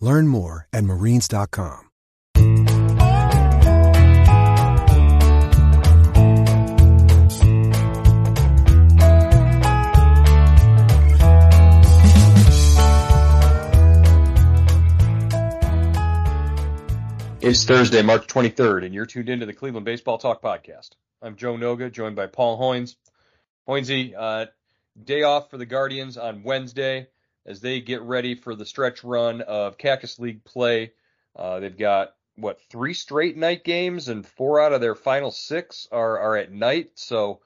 Learn 0.00 0.28
more 0.28 0.68
at 0.72 0.84
marines.com. 0.84 1.84
It's 17.40 17.64
Thursday, 17.64 18.02
March 18.02 18.26
23rd, 18.26 18.84
and 18.84 18.94
you're 18.94 19.06
tuned 19.06 19.28
into 19.28 19.46
the 19.46 19.54
Cleveland 19.54 19.86
Baseball 19.86 20.18
Talk 20.18 20.42
Podcast. 20.42 20.90
I'm 21.22 21.34
Joe 21.34 21.54
Noga, 21.54 21.90
joined 21.90 22.14
by 22.14 22.26
Paul 22.26 22.60
Hoynes. 22.60 22.96
Hoynesy, 23.66 24.12
uh, 24.16 24.46
day 25.02 25.22
off 25.22 25.48
for 25.48 25.56
the 25.56 25.64
Guardians 25.64 26.18
on 26.18 26.42
Wednesday 26.42 27.06
as 27.48 27.60
they 27.60 27.80
get 27.80 28.02
ready 28.02 28.34
for 28.34 28.54
the 28.54 28.66
stretch 28.66 29.02
run 29.02 29.40
of 29.40 29.78
Cactus 29.78 30.18
League 30.18 30.44
play. 30.44 30.92
Uh, 31.34 31.58
they've 31.60 31.78
got 31.78 32.14
what 32.36 32.60
three 32.68 32.92
straight 32.94 33.36
night 33.36 33.64
games, 33.64 34.08
and 34.08 34.24
four 34.24 34.60
out 34.60 34.74
of 34.74 34.82
their 34.82 34.94
final 34.94 35.30
six 35.30 35.88
are 35.90 36.18
are 36.18 36.36
at 36.36 36.52
night. 36.52 36.90
So, 36.94 37.40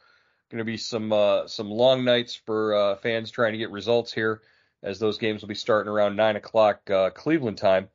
going 0.50 0.58
to 0.58 0.64
be 0.64 0.76
some 0.76 1.12
uh, 1.12 1.46
some 1.46 1.70
long 1.70 2.04
nights 2.04 2.34
for 2.34 2.74
uh, 2.74 2.96
fans 2.96 3.30
trying 3.30 3.52
to 3.52 3.58
get 3.58 3.70
results 3.70 4.12
here, 4.12 4.42
as 4.82 4.98
those 4.98 5.18
games 5.18 5.40
will 5.40 5.48
be 5.48 5.54
starting 5.54 5.90
around 5.90 6.16
nine 6.16 6.36
o'clock 6.36 6.90
uh, 6.90 7.10
Cleveland 7.10 7.58
time. 7.58 7.88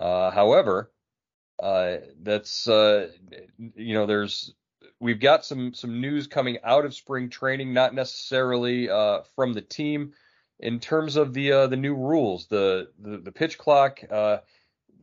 Uh, 0.00 0.32
however, 0.32 0.90
uh, 1.62 1.98
that's 2.20 2.66
you 2.66 3.94
know 3.94 4.06
there's 4.06 4.52
we've 4.98 5.20
got 5.20 5.44
some 5.44 5.72
some 5.72 6.00
news 6.00 6.26
coming 6.26 6.58
out 6.64 6.84
of 6.84 6.94
spring 6.94 7.30
training, 7.30 7.72
not 7.72 7.94
necessarily 7.94 8.88
from 9.36 9.52
the 9.52 9.62
team 9.62 10.14
in 10.58 10.80
terms 10.80 11.16
of 11.16 11.34
the 11.34 11.52
uh, 11.52 11.66
the 11.66 11.76
new 11.76 11.94
rules. 11.94 12.46
The 12.46 12.90
the, 12.98 13.18
the 13.18 13.32
pitch 13.32 13.58
clock. 13.58 14.00
Uh, 14.08 14.38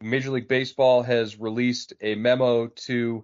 Major 0.02 0.32
League 0.32 0.48
Baseball 0.48 1.04
has 1.04 1.40
released 1.40 1.94
a 2.02 2.16
memo 2.16 2.68
to 2.68 3.24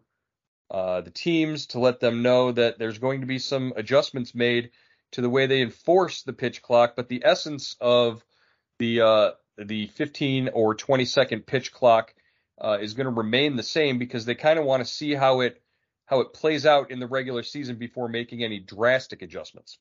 uh, 0.69 1.01
the 1.01 1.09
teams 1.09 1.67
to 1.67 1.79
let 1.79 1.99
them 1.99 2.21
know 2.21 2.51
that 2.51 2.77
there's 2.77 2.99
going 2.99 3.21
to 3.21 3.27
be 3.27 3.39
some 3.39 3.73
adjustments 3.75 4.35
made 4.35 4.69
to 5.13 5.21
the 5.21 5.29
way 5.29 5.47
they 5.47 5.61
enforce 5.61 6.21
the 6.21 6.33
pitch 6.33 6.61
clock, 6.61 6.95
but 6.95 7.09
the 7.09 7.23
essence 7.25 7.75
of 7.81 8.23
the 8.77 9.33
the 9.57 9.87
15 9.87 10.49
or 10.53 10.75
20 10.75 11.05
second 11.05 11.47
pitch 11.47 11.71
clock 11.71 12.13
uh, 12.59 12.77
is 12.81 12.93
going 12.93 13.05
to 13.05 13.11
remain 13.11 13.55
the 13.55 13.63
same 13.63 13.97
because 13.99 14.25
they 14.25 14.35
kind 14.35 14.59
of 14.59 14.65
want 14.65 14.81
to 14.81 14.91
see 14.91 15.13
how 15.13 15.41
it 15.41 15.61
how 16.05 16.21
it 16.21 16.33
plays 16.33 16.65
out 16.65 16.89
in 16.89 16.99
the 16.99 17.07
regular 17.07 17.43
season 17.43 17.75
before 17.75 18.07
making 18.07 18.43
any 18.43 18.59
drastic 18.59 19.21
adjustments. 19.21 19.77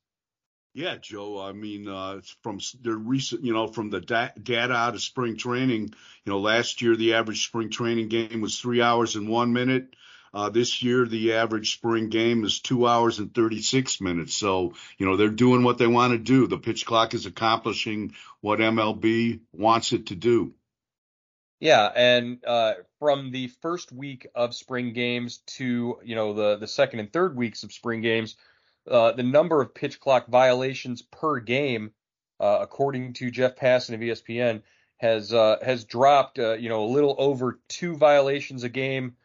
Yeah, 0.77 0.97
Joe. 1.01 1.41
I 1.41 1.53
mean, 1.53 1.89
uh, 1.89 2.21
from 2.43 2.61
the 2.83 2.95
recent, 2.95 3.43
you 3.43 3.55
know, 3.55 3.67
from 3.67 3.89
the 3.89 4.03
da- 4.03 4.33
data 4.41 4.75
out 4.75 4.95
of 4.95 5.01
spring 5.01 5.39
training, 5.39 5.85
you 5.85 6.31
know, 6.31 6.39
last 6.39 6.83
year 6.83 6.95
the 6.95 7.15
average 7.15 7.47
spring 7.47 7.71
training 7.71 8.09
game 8.09 8.43
was 8.43 8.61
three 8.61 8.83
hours 8.83 9.17
and 9.17 9.27
one 9.27 9.55
minute. 9.55 9.97
Uh, 10.35 10.51
this 10.51 10.83
year 10.83 11.07
the 11.07 11.33
average 11.33 11.73
spring 11.73 12.11
game 12.11 12.45
is 12.45 12.61
two 12.61 12.87
hours 12.87 13.19
and 13.19 13.35
36 13.35 14.03
minutes. 14.03 14.35
So, 14.35 14.75
you 14.99 15.07
know, 15.07 15.17
they're 15.17 15.31
doing 15.31 15.65
what 15.65 15.79
they 15.79 15.87
want 15.87 16.13
to 16.13 16.19
do. 16.19 16.47
The 16.47 16.59
pitch 16.59 16.85
clock 16.85 17.15
is 17.15 17.25
accomplishing 17.25 18.15
what 18.43 18.59
MLB 18.59 19.41
wants 19.55 19.95
it 19.95 20.09
to 20.09 20.15
do. 20.15 20.53
Yeah, 21.59 21.91
and 21.97 22.45
uh, 22.47 22.75
from 22.99 23.31
the 23.31 23.49
first 23.63 23.93
week 23.93 24.27
of 24.35 24.55
spring 24.55 24.93
games 24.93 25.39
to 25.57 25.97
you 26.05 26.15
know 26.15 26.35
the 26.35 26.59
the 26.59 26.67
second 26.67 27.01
and 27.01 27.11
third 27.11 27.35
weeks 27.35 27.63
of 27.63 27.73
spring 27.73 28.03
games, 28.03 28.37
uh, 28.89 29.13
the 29.13 29.23
number 29.23 29.61
of 29.61 29.75
pitch 29.75 30.01
clock 30.01 30.29
violations 30.29 31.03
per 31.03 31.41
game, 31.41 31.93
uh, 32.41 32.59
according 32.61 33.15
to 33.15 33.31
Jeff 33.31 33.57
Passan 33.57 33.95
of 33.95 34.01
ESPN, 34.01 34.63
has 34.99 35.33
uh, 35.33 35.57
has 35.63 35.85
dropped 35.85 36.39
uh, 36.39 36.55
you 36.55 36.69
know 36.69 36.85
a 36.85 36.93
little 36.93 37.15
over 37.19 37.61
two 37.69 37.97
violations 37.97 38.65
a 38.65 38.69
game 38.69 39.17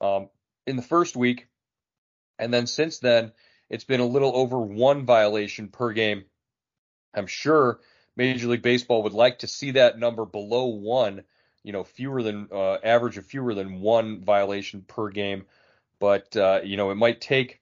um, 0.00 0.28
in 0.66 0.76
the 0.76 0.82
first 0.82 1.16
week, 1.16 1.48
and 2.38 2.52
then 2.52 2.66
since 2.66 2.98
then 2.98 3.32
it's 3.70 3.84
been 3.84 4.00
a 4.00 4.06
little 4.06 4.34
over 4.36 4.60
one 4.60 5.06
violation 5.06 5.68
per 5.68 5.92
game. 5.92 6.24
I'm 7.14 7.26
sure 7.26 7.80
Major 8.16 8.48
League 8.48 8.62
Baseball 8.62 9.04
would 9.04 9.12
like 9.12 9.40
to 9.40 9.46
see 9.46 9.72
that 9.72 9.98
number 9.98 10.24
below 10.24 10.66
one 10.66 11.24
you 11.62 11.72
know 11.72 11.84
fewer 11.84 12.22
than 12.22 12.48
uh, 12.52 12.74
average 12.84 13.16
of 13.16 13.26
fewer 13.26 13.54
than 13.54 13.80
one 13.80 14.24
violation 14.24 14.82
per 14.82 15.08
game. 15.08 15.46
But 16.00 16.34
you 16.64 16.76
know 16.76 16.90
it 16.90 16.96
might 16.96 17.20
take 17.20 17.60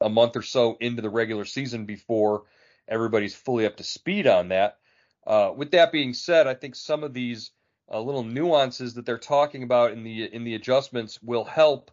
a 0.00 0.08
month 0.08 0.36
or 0.36 0.42
so 0.42 0.76
into 0.80 1.02
the 1.02 1.10
regular 1.10 1.44
season 1.44 1.86
before 1.86 2.44
everybody's 2.88 3.34
fully 3.34 3.66
up 3.66 3.76
to 3.76 3.84
speed 3.84 4.26
on 4.26 4.48
that. 4.48 4.78
Uh, 5.26 5.52
with 5.56 5.72
that 5.72 5.92
being 5.92 6.14
said, 6.14 6.46
I 6.46 6.54
think 6.54 6.74
some 6.74 7.02
of 7.02 7.12
these 7.12 7.50
uh, 7.92 8.00
little 8.00 8.24
nuances 8.24 8.94
that 8.94 9.06
they're 9.06 9.18
talking 9.18 9.62
about 9.62 9.92
in 9.92 10.04
the 10.04 10.24
in 10.24 10.44
the 10.44 10.54
adjustments 10.54 11.20
will 11.22 11.44
help 11.44 11.90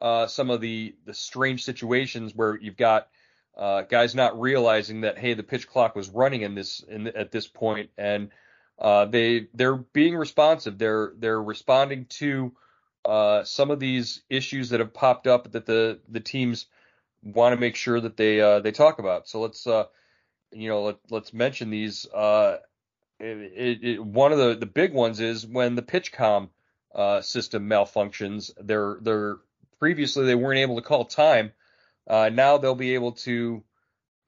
uh, 0.00 0.26
some 0.26 0.50
of 0.50 0.60
the 0.60 0.94
the 1.04 1.14
strange 1.14 1.64
situations 1.64 2.34
where 2.34 2.58
you've 2.58 2.76
got 2.76 3.08
uh, 3.56 3.82
guys 3.82 4.14
not 4.14 4.38
realizing 4.40 5.02
that 5.02 5.18
hey 5.18 5.34
the 5.34 5.42
pitch 5.42 5.68
clock 5.68 5.94
was 5.94 6.08
running 6.10 6.42
in 6.42 6.54
this 6.54 6.80
in, 6.80 7.08
at 7.08 7.30
this 7.32 7.46
point 7.46 7.90
and 7.96 8.30
uh, 8.78 9.06
they 9.06 9.48
they're 9.54 9.76
being 9.76 10.16
responsive. 10.16 10.78
They're 10.78 11.12
they're 11.18 11.42
responding 11.42 12.06
to 12.06 12.52
uh, 13.04 13.44
some 13.44 13.70
of 13.70 13.80
these 13.80 14.22
issues 14.28 14.70
that 14.70 14.80
have 14.80 14.92
popped 14.92 15.26
up 15.26 15.52
that 15.52 15.66
the 15.66 16.00
the 16.08 16.20
teams 16.20 16.66
want 17.34 17.54
to 17.54 17.60
make 17.60 17.76
sure 17.76 18.00
that 18.00 18.16
they 18.16 18.40
uh, 18.40 18.60
they 18.60 18.72
talk 18.72 18.98
about. 18.98 19.28
So 19.28 19.40
let's 19.40 19.66
uh, 19.66 19.84
you 20.52 20.68
know 20.68 20.82
let, 20.82 20.96
let's 21.10 21.32
mention 21.32 21.70
these. 21.70 22.06
Uh, 22.06 22.58
it, 23.18 23.82
it, 23.82 24.04
one 24.04 24.32
of 24.32 24.38
the, 24.38 24.56
the 24.56 24.66
big 24.66 24.92
ones 24.92 25.20
is 25.20 25.46
when 25.46 25.74
the 25.74 25.82
PitchCom 25.82 26.50
uh, 26.94 27.20
system 27.20 27.68
malfunctions. 27.68 28.50
They're 28.58 28.98
they're 29.00 29.36
previously 29.78 30.26
they 30.26 30.34
weren't 30.34 30.58
able 30.58 30.76
to 30.76 30.82
call 30.82 31.04
time. 31.04 31.52
Uh, 32.06 32.30
now 32.32 32.58
they'll 32.58 32.74
be 32.74 32.94
able 32.94 33.12
to 33.12 33.62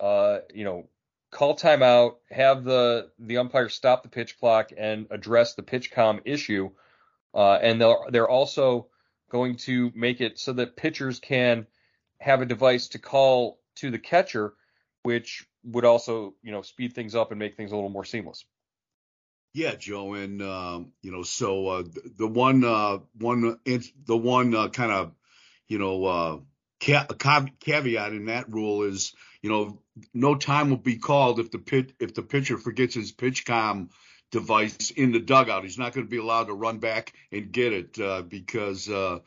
uh, 0.00 0.38
you 0.52 0.64
know 0.64 0.88
call 1.30 1.56
timeout, 1.56 2.16
have 2.30 2.64
the 2.64 3.10
the 3.18 3.38
umpire 3.38 3.68
stop 3.68 4.02
the 4.02 4.08
pitch 4.08 4.38
clock 4.38 4.70
and 4.76 5.06
address 5.10 5.54
the 5.54 5.62
PitchCom 5.62 6.20
issue. 6.24 6.70
Uh, 7.34 7.54
and 7.54 7.80
they're 7.80 7.96
they're 8.10 8.28
also 8.28 8.88
going 9.30 9.56
to 9.56 9.92
make 9.94 10.20
it 10.20 10.38
so 10.38 10.54
that 10.54 10.76
pitchers 10.76 11.20
can 11.20 11.66
have 12.20 12.40
a 12.40 12.46
device 12.46 12.88
to 12.88 12.98
call 12.98 13.60
to 13.76 13.90
the 13.90 13.98
catcher, 13.98 14.54
which 15.02 15.46
would 15.64 15.84
also 15.84 16.34
you 16.42 16.52
know 16.52 16.62
speed 16.62 16.94
things 16.94 17.14
up 17.14 17.30
and 17.30 17.38
make 17.38 17.56
things 17.56 17.72
a 17.72 17.74
little 17.74 17.90
more 17.90 18.04
seamless. 18.04 18.44
Yeah, 19.54 19.74
Joe, 19.74 20.14
and 20.14 20.42
um, 20.42 20.92
you 21.02 21.10
know, 21.10 21.22
so 21.22 21.68
uh, 21.68 21.82
the 22.16 22.28
one 22.28 22.64
uh, 22.64 22.98
one 23.18 23.58
the 23.64 24.16
one 24.16 24.54
uh, 24.54 24.68
kind 24.68 24.92
of 24.92 25.12
you 25.66 25.78
know 25.78 26.04
uh, 26.04 26.38
caveat 26.80 28.12
in 28.12 28.26
that 28.26 28.52
rule 28.52 28.82
is 28.82 29.14
you 29.42 29.50
know, 29.50 29.78
no 30.14 30.34
time 30.34 30.70
will 30.70 30.76
be 30.76 30.96
called 30.96 31.38
if 31.38 31.50
the 31.50 31.58
pit 31.58 31.92
if 32.00 32.14
the 32.14 32.22
pitcher 32.22 32.58
forgets 32.58 32.94
his 32.94 33.12
PitchCom 33.12 33.90
device 34.30 34.90
in 34.90 35.12
the 35.12 35.20
dugout. 35.20 35.64
He's 35.64 35.78
not 35.78 35.92
going 35.92 36.06
to 36.06 36.10
be 36.10 36.18
allowed 36.18 36.44
to 36.44 36.54
run 36.54 36.78
back 36.78 37.12
and 37.32 37.52
get 37.52 37.72
it 37.72 38.00
uh, 38.00 38.22
because 38.22 38.88
uh, 38.88 39.20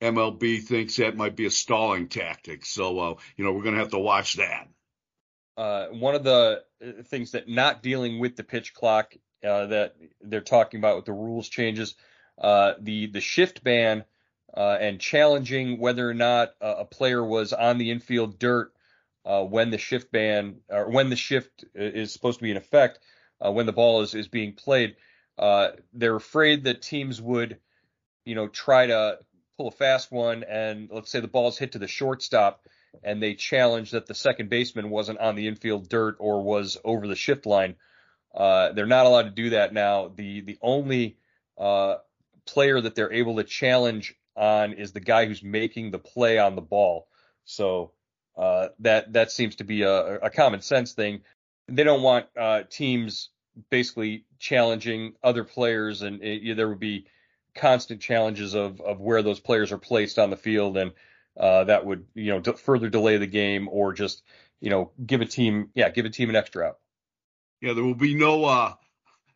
MLB 0.00 0.62
thinks 0.62 0.96
that 0.96 1.16
might 1.16 1.36
be 1.36 1.46
a 1.46 1.50
stalling 1.50 2.08
tactic. 2.08 2.66
So 2.66 2.98
uh, 2.98 3.14
you 3.36 3.44
know, 3.44 3.52
we're 3.52 3.62
going 3.62 3.74
to 3.74 3.80
have 3.80 3.90
to 3.90 3.98
watch 3.98 4.34
that. 4.34 4.68
Uh, 5.56 5.86
one 5.86 6.14
of 6.14 6.22
the 6.22 6.62
uh, 6.84 7.02
things 7.04 7.32
that 7.32 7.48
not 7.48 7.82
dealing 7.82 8.18
with 8.18 8.36
the 8.36 8.44
pitch 8.44 8.74
clock 8.74 9.14
uh, 9.44 9.66
that 9.66 9.96
they're 10.20 10.40
talking 10.42 10.78
about 10.78 10.96
with 10.96 11.06
the 11.06 11.12
rules 11.12 11.48
changes 11.48 11.94
uh, 12.38 12.74
the 12.80 13.06
the 13.06 13.20
shift 13.20 13.64
ban 13.64 14.04
uh, 14.54 14.76
and 14.78 15.00
challenging 15.00 15.78
whether 15.78 16.08
or 16.08 16.14
not 16.14 16.50
a, 16.60 16.84
player 16.84 17.24
was 17.24 17.54
on 17.54 17.78
the 17.78 17.90
infield 17.90 18.38
dirt 18.38 18.72
when 19.24 19.70
the 19.70 19.78
shift 19.78 20.12
ban 20.12 20.56
or 20.68 20.90
when 20.90 21.08
the 21.08 21.16
shift 21.16 21.64
is 21.74 22.12
supposed 22.12 22.38
to 22.38 22.42
be 22.42 22.50
in 22.50 22.56
effect 22.56 22.98
when 23.38 23.66
the 23.66 23.72
ball 23.72 24.02
is 24.02 24.14
is 24.14 24.28
being 24.28 24.52
played. 24.52 24.96
They're 25.38 26.16
afraid 26.16 26.64
that 26.64 26.82
teams 26.82 27.20
would, 27.20 27.58
you 28.26 28.34
know, 28.34 28.48
try 28.48 28.86
to 28.86 29.18
pull 29.56 29.68
a 29.68 29.72
fast 29.72 30.12
one 30.12 30.44
and 30.44 30.88
let's 30.92 31.10
say 31.10 31.20
the 31.20 31.28
ball's 31.28 31.58
hit 31.58 31.72
to 31.72 31.78
the 31.78 31.88
shortstop 31.88 32.66
and 33.02 33.22
they 33.22 33.34
challenge 33.34 33.90
that 33.90 34.06
the 34.06 34.14
second 34.14 34.50
baseman 34.50 34.90
wasn't 34.90 35.18
on 35.18 35.34
the 35.34 35.48
infield 35.48 35.88
dirt 35.88 36.16
or 36.18 36.42
was 36.42 36.78
over 36.84 37.06
the 37.06 37.16
shift 37.16 37.46
line. 37.46 37.76
Uh, 38.34 38.72
they're 38.72 38.86
not 38.86 39.06
allowed 39.06 39.22
to 39.22 39.30
do 39.30 39.50
that 39.50 39.72
now. 39.72 40.12
The 40.14 40.42
the 40.42 40.58
only 40.60 41.16
uh, 41.58 41.96
player 42.46 42.80
that 42.80 42.94
they're 42.94 43.12
able 43.12 43.36
to 43.36 43.44
challenge 43.44 44.14
on 44.36 44.74
is 44.74 44.92
the 44.92 45.00
guy 45.00 45.26
who's 45.26 45.42
making 45.42 45.90
the 45.90 45.98
play 45.98 46.38
on 46.38 46.54
the 46.54 46.62
ball. 46.62 47.08
So 47.44 47.92
uh, 48.36 48.68
that 48.80 49.14
that 49.14 49.30
seems 49.30 49.56
to 49.56 49.64
be 49.64 49.82
a, 49.82 50.18
a, 50.18 50.30
common 50.30 50.60
sense 50.60 50.92
thing. 50.92 51.22
They 51.68 51.84
don't 51.84 52.02
want 52.02 52.26
uh, 52.38 52.64
teams 52.68 53.30
basically 53.70 54.26
challenging 54.38 55.14
other 55.22 55.42
players, 55.42 56.02
and 56.02 56.22
it, 56.22 56.56
there 56.56 56.68
would 56.68 56.80
be 56.80 57.06
constant 57.56 58.00
challenges 58.00 58.54
of 58.54 58.80
of 58.80 59.00
where 59.00 59.22
those 59.22 59.40
players 59.40 59.72
are 59.72 59.78
placed 59.78 60.18
on 60.18 60.30
the 60.30 60.36
field, 60.36 60.76
and 60.76 60.92
uh, 61.36 61.64
that 61.64 61.84
would 61.84 62.06
you 62.14 62.32
know 62.32 62.52
further 62.54 62.88
delay 62.88 63.16
the 63.16 63.26
game 63.26 63.68
or 63.68 63.92
just 63.92 64.22
you 64.60 64.70
know 64.70 64.92
give 65.04 65.20
a 65.20 65.26
team 65.26 65.70
yeah 65.74 65.90
give 65.90 66.04
a 66.04 66.10
team 66.10 66.30
an 66.30 66.36
extra 66.36 66.68
out. 66.68 66.78
Yeah, 67.60 67.72
there 67.72 67.84
will 67.84 67.94
be 67.94 68.14
no 68.14 68.44
uh, 68.44 68.74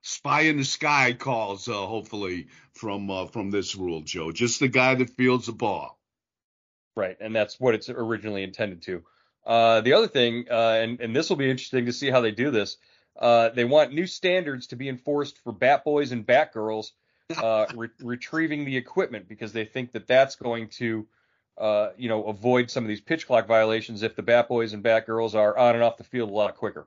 spy 0.03 0.43
in 0.43 0.57
the 0.57 0.65
sky 0.65 1.15
calls, 1.15 1.69
uh, 1.69 1.73
hopefully 1.73 2.49
from 2.75 3.11
uh, 3.11 3.27
from 3.27 3.51
this 3.51 3.75
rule, 3.75 4.03
Joe. 4.03 4.33
Just 4.33 4.61
the 4.61 4.69
guy 4.69 4.95
that 4.95 5.17
fields 5.17 5.47
the 5.47 5.53
ball. 5.53 5.99
Right, 6.97 7.17
and 7.21 7.35
that's 7.35 7.59
what 7.59 7.75
it's 7.75 7.89
originally 7.89 8.43
intended 8.43 8.83
to. 8.83 9.05
Uh, 9.47 9.81
the 9.81 9.95
other 9.95 10.09
thing, 10.09 10.47
uh, 10.51 10.79
and 10.83 11.01
and 11.01 11.17
this 11.17 11.29
will 11.29 11.37
be 11.37 11.51
interesting 11.51 11.87
to 11.87 11.93
see 11.93 12.11
how 12.11 12.21
they 12.21 12.31
do 12.31 12.51
this. 12.51 12.77
Uh, 13.19 13.51
they 13.51 13.65
want 13.65 13.93
new 13.93 14.07
standards 14.07 14.69
to 14.69 14.77
be 14.77 14.89
enforced 14.89 15.39
for 15.43 15.53
bat 15.53 15.85
boys 15.85 16.13
and 16.13 16.27
bat 16.27 16.53
girls 16.53 16.93
uh, 17.37 17.67
re- 17.75 17.89
retrieving 18.01 18.65
the 18.65 18.77
equipment 18.77 19.29
because 19.29 19.53
they 19.53 19.65
think 19.65 19.93
that 19.93 20.07
that's 20.07 20.37
going 20.37 20.69
to, 20.69 21.07
uh, 21.59 21.89
you 21.97 22.09
know, 22.09 22.25
avoid 22.25 22.71
some 22.71 22.85
of 22.85 22.89
these 22.89 23.01
pitch 23.01 23.27
clock 23.27 23.47
violations 23.47 24.03
if 24.03 24.17
the 24.17 24.23
bat 24.23 24.49
boys 24.49 24.73
and 24.73 24.83
bat 24.83 25.07
girls 25.07 25.35
are 25.35 25.57
on 25.57 25.75
and 25.75 25.85
off 25.85 25.97
the 25.97 26.05
field 26.05 26.31
a 26.31 26.33
lot 26.33 26.57
quicker. 26.57 26.87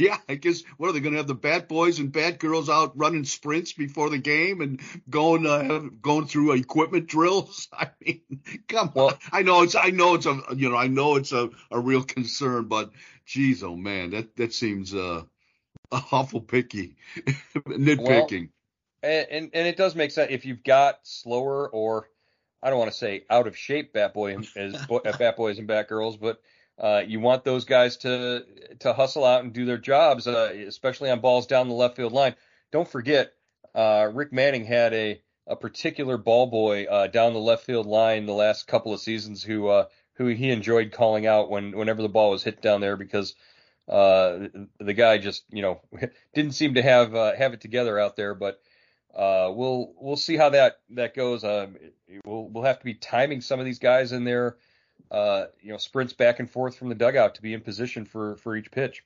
Yeah, 0.00 0.16
I 0.30 0.36
guess 0.36 0.62
what 0.78 0.88
are 0.88 0.92
they 0.92 1.00
going 1.00 1.12
to 1.12 1.18
have 1.18 1.26
the 1.26 1.34
bat 1.34 1.68
boys 1.68 1.98
and 1.98 2.10
bat 2.10 2.38
girls 2.38 2.70
out 2.70 2.96
running 2.96 3.24
sprints 3.24 3.74
before 3.74 4.08
the 4.08 4.16
game 4.16 4.62
and 4.62 4.80
going 5.10 5.46
uh, 5.46 5.90
going 6.00 6.26
through 6.26 6.52
equipment 6.52 7.06
drills? 7.06 7.68
I 7.72 7.90
mean, 8.00 8.22
come 8.66 8.92
well, 8.94 9.08
on. 9.08 9.14
I 9.30 9.42
know 9.42 9.62
it's 9.62 9.74
I 9.74 9.90
know 9.90 10.14
it's 10.14 10.24
a 10.24 10.40
you 10.56 10.70
know 10.70 10.76
I 10.76 10.86
know 10.86 11.16
it's 11.16 11.32
a, 11.32 11.50
a 11.70 11.78
real 11.78 12.02
concern, 12.02 12.64
but 12.64 12.92
geez, 13.26 13.62
oh 13.62 13.76
man, 13.76 14.10
that 14.10 14.36
that 14.36 14.54
seems 14.54 14.94
uh 14.94 15.24
awful 15.92 16.40
picky 16.40 16.96
nitpicking. 17.56 18.48
Well, 18.48 18.48
and 19.02 19.50
and 19.52 19.66
it 19.66 19.76
does 19.76 19.94
make 19.94 20.10
sense 20.10 20.30
if 20.30 20.44
you've 20.44 20.64
got 20.64 20.98
slower 21.02 21.68
or 21.68 22.08
I 22.62 22.70
don't 22.70 22.78
want 22.78 22.90
to 22.90 22.96
say 22.96 23.24
out 23.30 23.46
of 23.46 23.56
shape 23.56 23.92
bat 23.92 24.12
boy 24.14 24.36
as 24.56 24.86
bat 25.18 25.36
boys 25.36 25.58
and 25.58 25.66
bat 25.66 25.88
girls, 25.88 26.16
but 26.16 26.40
uh, 26.78 27.02
you 27.06 27.20
want 27.20 27.44
those 27.44 27.64
guys 27.64 27.98
to 27.98 28.44
to 28.80 28.92
hustle 28.92 29.24
out 29.24 29.44
and 29.44 29.52
do 29.52 29.64
their 29.64 29.78
jobs, 29.78 30.26
uh, 30.26 30.52
especially 30.66 31.10
on 31.10 31.20
balls 31.20 31.46
down 31.46 31.68
the 31.68 31.74
left 31.74 31.96
field 31.96 32.12
line. 32.12 32.34
Don't 32.72 32.88
forget, 32.88 33.32
uh, 33.74 34.08
Rick 34.12 34.32
Manning 34.32 34.64
had 34.64 34.92
a 34.94 35.20
a 35.46 35.56
particular 35.56 36.16
ball 36.16 36.46
boy 36.46 36.84
uh, 36.84 37.06
down 37.06 37.32
the 37.32 37.38
left 37.38 37.64
field 37.64 37.86
line 37.86 38.26
the 38.26 38.32
last 38.32 38.66
couple 38.66 38.92
of 38.94 39.00
seasons 39.00 39.42
who 39.42 39.68
uh, 39.68 39.86
who 40.14 40.26
he 40.26 40.50
enjoyed 40.50 40.92
calling 40.92 41.26
out 41.26 41.50
when 41.50 41.76
whenever 41.76 42.02
the 42.02 42.08
ball 42.08 42.30
was 42.30 42.44
hit 42.44 42.62
down 42.62 42.80
there 42.80 42.96
because 42.96 43.34
uh, 43.88 44.48
the 44.78 44.94
guy 44.94 45.18
just 45.18 45.44
you 45.50 45.62
know 45.62 45.80
didn't 46.34 46.52
seem 46.52 46.74
to 46.74 46.82
have 46.82 47.12
have 47.12 47.54
it 47.54 47.60
together 47.60 47.98
out 47.98 48.16
there. 48.16 48.34
But 48.34 48.60
we'll 49.16 49.92
we'll 49.98 50.16
see 50.16 50.36
how 50.36 50.50
that 50.50 50.80
that 50.90 51.14
goes. 51.14 51.44
Um, 51.44 51.76
we'll 52.24 52.48
we'll 52.48 52.64
have 52.64 52.78
to 52.78 52.84
be 52.84 52.94
timing 52.94 53.40
some 53.40 53.60
of 53.60 53.66
these 53.66 53.78
guys 53.78 54.12
in 54.12 54.24
there 54.24 54.56
uh, 55.10 55.46
you 55.60 55.72
know, 55.72 55.76
sprints 55.76 56.12
back 56.12 56.38
and 56.38 56.50
forth 56.50 56.76
from 56.76 56.88
the 56.88 56.94
dugout 56.94 57.34
to 57.34 57.42
be 57.42 57.52
in 57.52 57.60
position 57.60 58.04
for 58.04 58.36
for 58.36 58.56
each 58.56 58.70
pitch. 58.70 59.04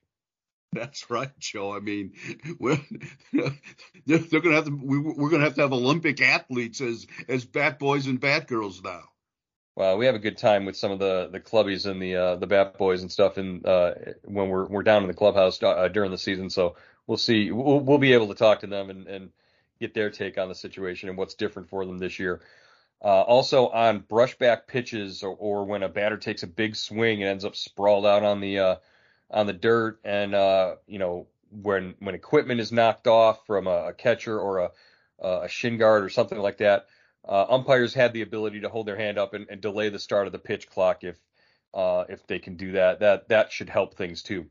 That's 0.72 1.08
right, 1.08 1.30
Joe. 1.38 1.74
I 1.74 1.80
mean, 1.80 2.14
we're, 2.58 2.80
they're, 4.06 4.18
they're 4.18 4.40
going 4.40 4.50
to 4.50 4.56
have 4.56 4.64
to. 4.66 4.76
We, 4.82 4.98
we're 4.98 5.30
going 5.30 5.40
to 5.40 5.46
have 5.46 5.54
to 5.54 5.62
have 5.62 5.72
Olympic 5.72 6.20
athletes 6.20 6.80
as 6.80 7.06
as 7.28 7.44
bat 7.44 7.78
boys 7.78 8.06
and 8.06 8.20
bat 8.20 8.48
girls 8.48 8.82
now. 8.82 9.02
Well, 9.76 9.98
we 9.98 10.06
have 10.06 10.14
a 10.14 10.20
good 10.20 10.36
time 10.36 10.66
with 10.66 10.76
some 10.76 10.92
of 10.92 10.98
the 10.98 11.28
the 11.32 11.40
clubbies 11.40 11.86
and 11.86 12.02
the 12.02 12.16
uh, 12.16 12.36
the 12.36 12.46
bat 12.46 12.76
boys 12.76 13.02
and 13.02 13.10
stuff, 13.10 13.38
and 13.38 13.64
uh, 13.64 13.94
when 14.24 14.48
we're 14.48 14.66
we're 14.66 14.82
down 14.82 15.02
in 15.02 15.08
the 15.08 15.14
clubhouse 15.14 15.62
uh, 15.62 15.88
during 15.88 16.10
the 16.10 16.18
season. 16.18 16.50
So 16.50 16.76
we'll 17.06 17.18
see. 17.18 17.50
We'll, 17.50 17.80
we'll 17.80 17.98
be 17.98 18.12
able 18.12 18.28
to 18.28 18.34
talk 18.34 18.60
to 18.60 18.66
them 18.66 18.90
and, 18.90 19.06
and 19.06 19.30
get 19.80 19.94
their 19.94 20.10
take 20.10 20.38
on 20.38 20.48
the 20.48 20.54
situation 20.54 21.08
and 21.08 21.18
what's 21.18 21.34
different 21.34 21.68
for 21.68 21.84
them 21.84 21.98
this 21.98 22.18
year. 22.18 22.40
Uh, 23.02 23.20
also 23.22 23.68
on 23.68 24.00
brushback 24.00 24.66
pitches 24.66 25.22
or, 25.22 25.34
or, 25.34 25.64
when 25.64 25.82
a 25.82 25.88
batter 25.88 26.16
takes 26.16 26.42
a 26.42 26.46
big 26.46 26.74
swing 26.74 27.22
and 27.22 27.30
ends 27.30 27.44
up 27.44 27.54
sprawled 27.54 28.06
out 28.06 28.22
on 28.22 28.40
the 28.40 28.58
uh, 28.58 28.76
on 29.30 29.46
the 29.46 29.52
dirt, 29.52 30.00
and 30.04 30.34
uh, 30.34 30.76
you 30.86 30.98
know 30.98 31.26
when 31.50 31.94
when 31.98 32.14
equipment 32.14 32.60
is 32.60 32.72
knocked 32.72 33.06
off 33.06 33.44
from 33.46 33.66
a, 33.66 33.88
a 33.88 33.92
catcher 33.92 34.38
or 34.38 34.58
a, 34.58 34.70
a 35.20 35.48
shin 35.48 35.76
guard 35.76 36.02
or 36.02 36.08
something 36.08 36.38
like 36.38 36.58
that, 36.58 36.86
uh, 37.28 37.44
umpires 37.48 37.92
had 37.94 38.12
the 38.12 38.22
ability 38.22 38.60
to 38.60 38.68
hold 38.68 38.86
their 38.86 38.96
hand 38.96 39.18
up 39.18 39.34
and, 39.34 39.46
and 39.50 39.60
delay 39.60 39.88
the 39.88 39.98
start 39.98 40.26
of 40.26 40.32
the 40.32 40.38
pitch 40.38 40.68
clock 40.70 41.04
if 41.04 41.18
uh, 41.74 42.04
if 42.08 42.26
they 42.26 42.38
can 42.38 42.56
do 42.56 42.72
that. 42.72 43.00
That 43.00 43.28
that 43.28 43.52
should 43.52 43.68
help 43.68 43.96
things 43.96 44.22
too. 44.22 44.46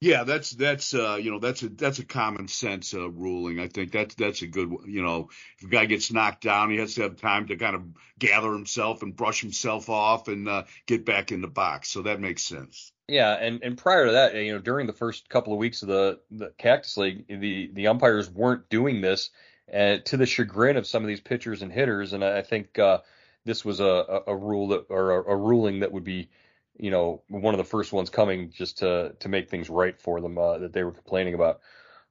Yeah, 0.00 0.22
that's 0.22 0.50
that's 0.50 0.94
uh, 0.94 1.18
you 1.20 1.32
know 1.32 1.40
that's 1.40 1.62
a 1.62 1.68
that's 1.70 1.98
a 1.98 2.04
common 2.04 2.46
sense 2.46 2.94
uh, 2.94 3.10
ruling. 3.10 3.58
I 3.58 3.66
think 3.66 3.90
that's 3.90 4.14
that's 4.14 4.42
a 4.42 4.46
good 4.46 4.70
you 4.86 5.02
know 5.02 5.30
if 5.58 5.64
a 5.64 5.68
guy 5.68 5.86
gets 5.86 6.12
knocked 6.12 6.44
down, 6.44 6.70
he 6.70 6.76
has 6.76 6.94
to 6.94 7.02
have 7.02 7.16
time 7.16 7.48
to 7.48 7.56
kind 7.56 7.74
of 7.74 7.82
gather 8.18 8.52
himself 8.52 9.02
and 9.02 9.16
brush 9.16 9.40
himself 9.40 9.88
off 9.88 10.28
and 10.28 10.48
uh, 10.48 10.64
get 10.86 11.04
back 11.04 11.32
in 11.32 11.40
the 11.40 11.48
box. 11.48 11.90
So 11.90 12.02
that 12.02 12.20
makes 12.20 12.42
sense. 12.42 12.92
Yeah, 13.08 13.32
and 13.32 13.60
and 13.64 13.76
prior 13.76 14.06
to 14.06 14.12
that, 14.12 14.36
you 14.36 14.52
know, 14.52 14.60
during 14.60 14.86
the 14.86 14.92
first 14.92 15.28
couple 15.28 15.52
of 15.52 15.58
weeks 15.58 15.82
of 15.82 15.88
the 15.88 16.20
the 16.30 16.52
Cactus 16.58 16.96
League, 16.96 17.26
the 17.26 17.70
the 17.72 17.88
umpires 17.88 18.30
weren't 18.30 18.68
doing 18.68 19.00
this, 19.00 19.30
uh, 19.72 19.98
to 20.04 20.16
the 20.16 20.26
chagrin 20.26 20.76
of 20.76 20.86
some 20.86 21.02
of 21.02 21.08
these 21.08 21.20
pitchers 21.20 21.62
and 21.62 21.72
hitters. 21.72 22.12
And 22.12 22.24
I 22.24 22.42
think 22.42 22.78
uh, 22.78 22.98
this 23.44 23.64
was 23.64 23.80
a, 23.80 24.22
a, 24.26 24.36
rule 24.36 24.68
that 24.68 24.86
or 24.88 25.10
a, 25.12 25.32
a 25.32 25.36
ruling 25.36 25.80
that 25.80 25.92
would 25.92 26.04
be 26.04 26.30
you 26.78 26.90
know, 26.90 27.22
one 27.28 27.54
of 27.54 27.58
the 27.58 27.64
first 27.64 27.92
ones 27.92 28.10
coming 28.10 28.50
just 28.50 28.78
to 28.78 29.14
to 29.20 29.28
make 29.28 29.50
things 29.50 29.68
right 29.68 30.00
for 30.00 30.20
them 30.20 30.38
uh, 30.38 30.58
that 30.58 30.72
they 30.72 30.84
were 30.84 30.92
complaining 30.92 31.34
about. 31.34 31.60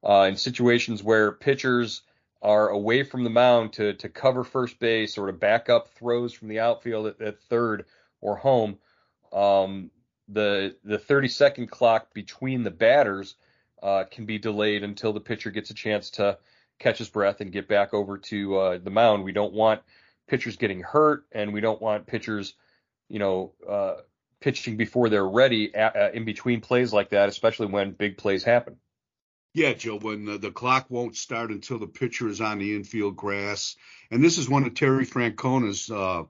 Uh, 0.08 0.28
in 0.30 0.36
situations 0.36 1.04
where 1.04 1.32
pitchers 1.32 2.02
are 2.42 2.70
away 2.70 3.04
from 3.04 3.24
the 3.24 3.30
mound 3.30 3.74
to 3.74 3.94
to 3.94 4.10
cover 4.10 4.44
first 4.44 4.80
base 4.80 5.18
or 5.18 5.28
to 5.28 5.34
back 5.34 5.70
up 5.70 5.90
throws 5.90 6.34
from 6.34 6.48
the 6.50 6.60
outfield 6.60 7.08
at, 7.08 7.22
at 7.22 7.42
third 7.44 7.86
or 8.22 8.36
home, 8.36 8.78
um, 9.34 9.90
the 10.28 10.76
the 10.84 11.00
30 11.00 11.30
second 11.30 11.72
clock 11.72 12.14
between 12.14 12.64
the 12.64 12.72
batters 12.72 13.36
uh, 13.82 14.04
can 14.10 14.26
be 14.26 14.38
delayed 14.38 14.84
until 14.84 15.14
the 15.14 15.20
pitcher 15.20 15.52
gets 15.52 15.70
a 15.70 15.74
chance 15.74 16.12
to 16.12 16.38
catch 16.80 16.98
his 16.98 17.10
breath 17.10 17.42
and 17.42 17.52
get 17.52 17.68
back 17.68 17.94
over 17.94 18.18
to 18.18 18.58
uh, 18.58 18.78
the 18.78 18.90
mound. 18.90 19.24
We 19.24 19.32
don't 19.32 19.54
want 19.54 19.82
pitchers 20.28 20.58
getting 20.58 20.82
hurt, 20.82 21.26
and 21.32 21.54
we 21.54 21.62
don't 21.62 21.82
want 21.82 22.08
pitchers, 22.08 22.54
you 23.08 23.20
know, 23.20 23.54
uh, 23.68 23.96
pitching 24.42 24.78
before 24.78 25.10
they're 25.10 25.28
ready 25.28 25.74
uh, 25.76 26.12
in 26.12 26.26
between 26.26 26.62
plays 26.62 26.94
like 26.94 27.10
that, 27.10 27.30
especially 27.30 27.68
when 27.68 27.92
big 27.92 28.18
plays 28.18 28.44
happen. 28.44 28.78
Yeah, 29.54 29.74
Joe, 29.74 29.98
when 29.98 30.26
the, 30.26 30.38
the, 30.38 30.52
clock 30.52 30.86
won't 30.90 31.16
start 31.16 31.50
until 31.50 31.80
the 31.80 31.88
pitcher 31.88 32.28
is 32.28 32.42
on 32.42 32.60
the 32.60 32.76
infield 32.76 33.16
grass. 33.16 33.76
And 34.12 34.24
this 34.24 34.38
is 34.38 34.48
one 34.48 34.64
of 34.66 34.76
Terry 34.76 35.06
Francona's 35.06 35.90
uh, 35.90 36.24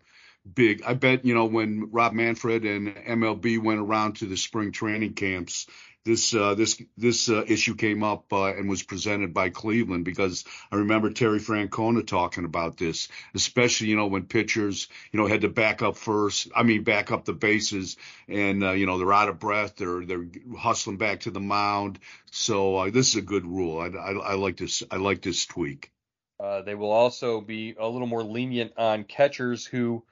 big. 0.54 0.84
I 0.86 0.94
bet, 0.94 1.25
you 1.25 1.34
know, 1.34 1.46
when 1.46 1.89
Rob 1.92 2.13
Manfred 2.13 2.66
and 2.66 2.96
MLB 2.96 3.62
went 3.62 3.80
around 3.80 4.18
to 4.18 4.25
the 4.25 4.38
spring 4.38 4.72
training 4.72 5.13
camps, 5.13 5.68
this 6.08 6.34
uh, 6.34 6.56
this 6.56 6.82
this 6.96 7.30
uh, 7.30 7.44
issue 7.48 7.75
came 7.75 8.01
up 8.01 8.32
uh, 8.32 8.46
and 8.46 8.70
was 8.70 8.82
presented 8.82 9.34
by 9.34 9.50
Cleveland 9.50 10.06
because 10.06 10.46
I 10.72 10.77
remember 10.77 11.12
Terry 11.12 11.39
Francona 11.39 12.08
talking 12.08 12.46
about 12.46 12.77
this, 12.77 13.10
especially 13.36 13.88
you 13.88 13.98
know 13.98 14.08
when 14.08 14.24
pitchers 14.24 14.88
you 15.12 15.20
know 15.20 15.27
had 15.27 15.42
to 15.42 15.50
back 15.50 15.82
up 15.82 15.98
first. 15.98 16.48
I 16.56 16.63
mean 16.63 16.84
back 16.84 17.12
up 17.12 17.25
the 17.25 17.34
bases 17.34 17.98
and 18.30 18.63
uh, 18.63 18.72
you 18.72 18.86
know 18.86 18.98
they're 18.98 19.13
out 19.13 19.27
of 19.27 19.39
breath, 19.39 19.75
they're 19.75 20.06
they're 20.06 20.27
hustling 20.58 20.98
back 20.98 21.22
to 21.22 21.32
the 21.32 21.42
mound. 21.42 22.00
So 22.32 22.77
uh, 22.77 22.89
this 22.89 23.10
is 23.10 23.16
a 23.16 23.22
good 23.22 23.46
rule. 23.46 23.80
I, 23.80 23.88
I, 23.88 24.12
I 24.13 24.34
like 24.36 24.56
this. 24.56 24.84
I 24.89 24.96
like 24.96 25.22
this 25.22 25.46
tweak. 25.46 25.92
Uh, 26.39 26.62
they 26.62 26.75
will 26.75 26.92
also 26.92 27.42
be 27.42 27.75
a 27.80 27.88
little 27.88 28.08
more 28.08 28.24
lenient 28.24 28.72
on 28.77 29.04
catchers 29.04 29.66
who 29.66 30.04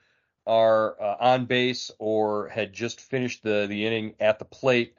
are 0.46 1.00
on 1.20 1.46
base 1.46 1.90
or 1.98 2.48
had 2.48 2.72
just 2.72 3.00
finished 3.00 3.42
the 3.42 3.66
the 3.68 3.86
inning 3.86 4.14
at 4.20 4.38
the 4.38 4.44
plate 4.44 4.94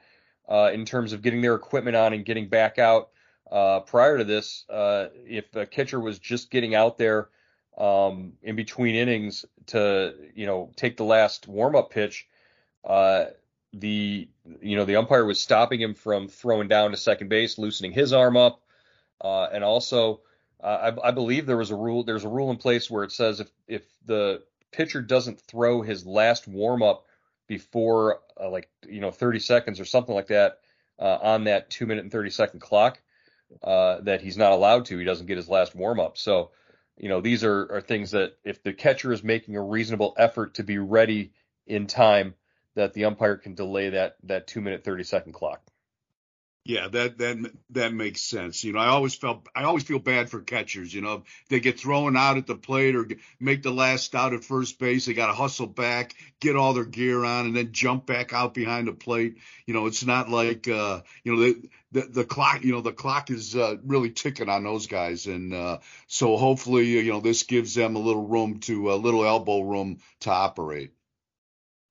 uh, 0.48 0.70
in 0.72 0.84
terms 0.84 1.12
of 1.12 1.22
getting 1.22 1.40
their 1.40 1.54
equipment 1.54 1.96
on 1.96 2.12
and 2.12 2.24
getting 2.24 2.48
back 2.48 2.78
out. 2.78 3.10
uh, 3.50 3.80
prior 3.80 4.18
to 4.18 4.24
this, 4.24 4.64
uh, 4.68 5.06
if 5.26 5.54
a 5.56 5.66
catcher 5.66 5.98
was 5.98 6.18
just 6.18 6.50
getting 6.50 6.74
out 6.74 6.98
there 6.98 7.28
um, 7.78 8.32
in 8.42 8.56
between 8.56 8.94
innings 8.94 9.44
to 9.66 10.14
you 10.34 10.46
know 10.46 10.70
take 10.76 10.96
the 10.96 11.04
last 11.04 11.48
warm 11.48 11.76
up 11.76 11.90
pitch, 11.90 12.26
uh, 12.84 13.26
the 13.72 14.28
you 14.60 14.76
know 14.76 14.84
the 14.84 14.96
umpire 14.96 15.24
was 15.24 15.40
stopping 15.40 15.80
him 15.80 15.94
from 15.94 16.28
throwing 16.28 16.68
down 16.68 16.90
to 16.90 16.96
second 16.96 17.28
base, 17.28 17.58
loosening 17.58 17.92
his 17.92 18.12
arm 18.12 18.36
up, 18.36 18.62
uh, 19.20 19.44
and 19.44 19.64
also 19.64 20.20
uh, 20.62 20.92
I, 21.02 21.08
I, 21.08 21.10
believe 21.12 21.46
there 21.46 21.56
was 21.56 21.70
a 21.70 21.76
rule. 21.76 22.02
There's 22.04 22.24
a 22.24 22.28
rule 22.28 22.50
in 22.50 22.56
place 22.56 22.90
where 22.90 23.04
it 23.04 23.12
says 23.12 23.40
if 23.40 23.50
if 23.66 23.82
the 24.04 24.42
pitcher 24.72 25.02
doesn't 25.02 25.40
throw 25.40 25.82
his 25.82 26.06
last 26.06 26.46
warm 26.46 26.82
up 26.82 27.06
before 27.46 28.20
uh, 28.40 28.48
like 28.48 28.68
you 28.86 29.00
know 29.00 29.10
30 29.10 29.40
seconds 29.40 29.80
or 29.80 29.84
something 29.84 30.14
like 30.14 30.28
that 30.28 30.58
uh, 30.98 31.18
on 31.22 31.44
that 31.44 31.70
two 31.70 31.86
minute 31.86 32.04
and 32.04 32.12
30 32.12 32.30
second 32.30 32.60
clock, 32.60 33.00
uh, 33.62 34.00
that 34.02 34.20
he's 34.20 34.36
not 34.36 34.52
allowed 34.52 34.86
to. 34.86 34.98
He 34.98 35.04
doesn't 35.04 35.26
get 35.26 35.36
his 35.36 35.48
last 35.48 35.74
warm 35.74 36.00
up. 36.00 36.18
So 36.18 36.50
you 36.96 37.08
know 37.08 37.20
these 37.20 37.44
are 37.44 37.72
are 37.72 37.80
things 37.80 38.10
that 38.12 38.36
if 38.44 38.62
the 38.62 38.72
catcher 38.72 39.12
is 39.12 39.22
making 39.22 39.56
a 39.56 39.62
reasonable 39.62 40.14
effort 40.16 40.54
to 40.54 40.62
be 40.62 40.78
ready 40.78 41.32
in 41.66 41.86
time 41.86 42.34
that 42.74 42.92
the 42.94 43.06
umpire 43.06 43.36
can 43.36 43.54
delay 43.54 43.90
that 43.90 44.16
that 44.24 44.46
two 44.46 44.60
minute 44.60 44.84
thirty 44.84 45.04
second 45.04 45.32
clock. 45.32 45.62
Yeah, 46.68 46.88
that 46.88 47.16
that 47.16 47.50
that 47.70 47.94
makes 47.94 48.20
sense. 48.20 48.62
You 48.62 48.74
know, 48.74 48.78
I 48.78 48.88
always 48.88 49.14
felt 49.14 49.48
I 49.56 49.62
always 49.64 49.84
feel 49.84 49.98
bad 49.98 50.28
for 50.28 50.42
catchers. 50.42 50.92
You 50.92 51.00
know, 51.00 51.22
they 51.48 51.60
get 51.60 51.80
thrown 51.80 52.14
out 52.14 52.36
at 52.36 52.46
the 52.46 52.56
plate 52.56 52.94
or 52.94 53.08
make 53.40 53.62
the 53.62 53.70
last 53.70 54.14
out 54.14 54.34
at 54.34 54.44
first 54.44 54.78
base. 54.78 55.06
They 55.06 55.14
got 55.14 55.28
to 55.28 55.32
hustle 55.32 55.66
back, 55.66 56.14
get 56.40 56.56
all 56.56 56.74
their 56.74 56.84
gear 56.84 57.24
on, 57.24 57.46
and 57.46 57.56
then 57.56 57.72
jump 57.72 58.04
back 58.04 58.34
out 58.34 58.52
behind 58.52 58.86
the 58.86 58.92
plate. 58.92 59.38
You 59.64 59.72
know, 59.72 59.86
it's 59.86 60.04
not 60.04 60.28
like 60.28 60.68
uh, 60.68 61.00
you 61.24 61.34
know 61.34 61.42
the, 61.42 61.70
the 61.92 62.00
the 62.02 62.24
clock. 62.26 62.62
You 62.62 62.72
know, 62.72 62.82
the 62.82 62.92
clock 62.92 63.30
is 63.30 63.56
uh, 63.56 63.76
really 63.82 64.10
ticking 64.10 64.50
on 64.50 64.62
those 64.62 64.88
guys, 64.88 65.26
and 65.26 65.54
uh, 65.54 65.78
so 66.06 66.36
hopefully, 66.36 66.84
you 66.84 67.10
know, 67.10 67.20
this 67.20 67.44
gives 67.44 67.74
them 67.74 67.96
a 67.96 67.98
little 67.98 68.26
room 68.26 68.60
to 68.60 68.92
a 68.92 68.96
little 68.96 69.24
elbow 69.24 69.62
room 69.62 70.00
to 70.20 70.30
operate. 70.30 70.92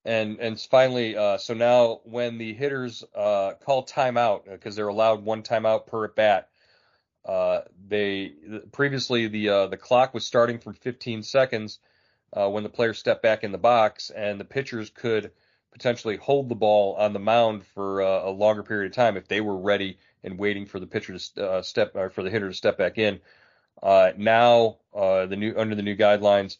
And 0.08 0.40
and 0.40 0.58
finally, 0.58 1.18
uh, 1.18 1.36
so 1.36 1.52
now 1.52 2.00
when 2.04 2.38
the 2.38 2.54
hitters 2.54 3.04
uh, 3.14 3.52
call 3.62 3.84
timeout 3.84 4.50
because 4.50 4.74
uh, 4.74 4.76
they're 4.76 4.88
allowed 4.88 5.22
one 5.22 5.42
timeout 5.42 5.86
per 5.86 6.06
at 6.06 6.14
bat, 6.16 6.48
uh, 7.26 7.60
they 7.88 8.32
previously 8.72 9.28
the 9.28 9.50
uh, 9.50 9.66
the 9.66 9.76
clock 9.76 10.14
was 10.14 10.26
starting 10.26 10.60
from 10.60 10.72
15 10.72 11.22
seconds 11.22 11.80
uh, 12.32 12.48
when 12.48 12.62
the 12.62 12.70
player 12.70 12.94
stepped 12.94 13.22
back 13.22 13.44
in 13.44 13.52
the 13.52 13.58
box, 13.58 14.08
and 14.08 14.40
the 14.40 14.46
pitchers 14.46 14.88
could 14.88 15.30
potentially 15.72 16.16
hold 16.16 16.48
the 16.48 16.54
ball 16.54 16.94
on 16.94 17.12
the 17.12 17.18
mound 17.18 17.66
for 17.66 18.00
a 18.00 18.30
longer 18.30 18.62
period 18.62 18.90
of 18.90 18.96
time 18.96 19.18
if 19.18 19.28
they 19.28 19.42
were 19.42 19.58
ready 19.58 19.98
and 20.24 20.38
waiting 20.38 20.64
for 20.64 20.80
the 20.80 20.86
pitcher 20.86 21.18
to 21.18 21.62
step 21.62 21.94
or 21.94 22.08
for 22.08 22.22
the 22.22 22.30
hitter 22.30 22.48
to 22.48 22.54
step 22.54 22.78
back 22.78 22.96
in. 22.96 23.20
now 24.16 24.78
the 24.94 25.36
new 25.36 25.52
under 25.54 25.74
the 25.74 25.82
new 25.82 25.96
guidelines 25.96 26.56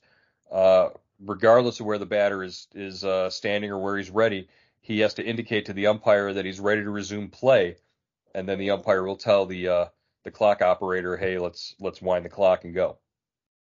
regardless 1.24 1.80
of 1.80 1.86
where 1.86 1.98
the 1.98 2.06
batter 2.06 2.42
is 2.42 2.66
is 2.74 3.04
uh, 3.04 3.30
standing 3.30 3.70
or 3.70 3.78
where 3.78 3.96
he's 3.96 4.10
ready, 4.10 4.48
he 4.80 5.00
has 5.00 5.14
to 5.14 5.24
indicate 5.24 5.66
to 5.66 5.72
the 5.72 5.88
umpire 5.88 6.32
that 6.32 6.44
he's 6.44 6.60
ready 6.60 6.82
to 6.82 6.90
resume 6.90 7.28
play, 7.28 7.76
and 8.34 8.48
then 8.48 8.58
the 8.58 8.70
umpire 8.70 9.02
will 9.02 9.16
tell 9.16 9.46
the 9.46 9.68
uh, 9.68 9.84
the 10.24 10.30
clock 10.30 10.62
operator, 10.62 11.16
"Hey, 11.16 11.38
let's 11.38 11.74
let's 11.80 12.02
wind 12.02 12.24
the 12.24 12.30
clock 12.30 12.64
and 12.64 12.74
go." 12.74 12.98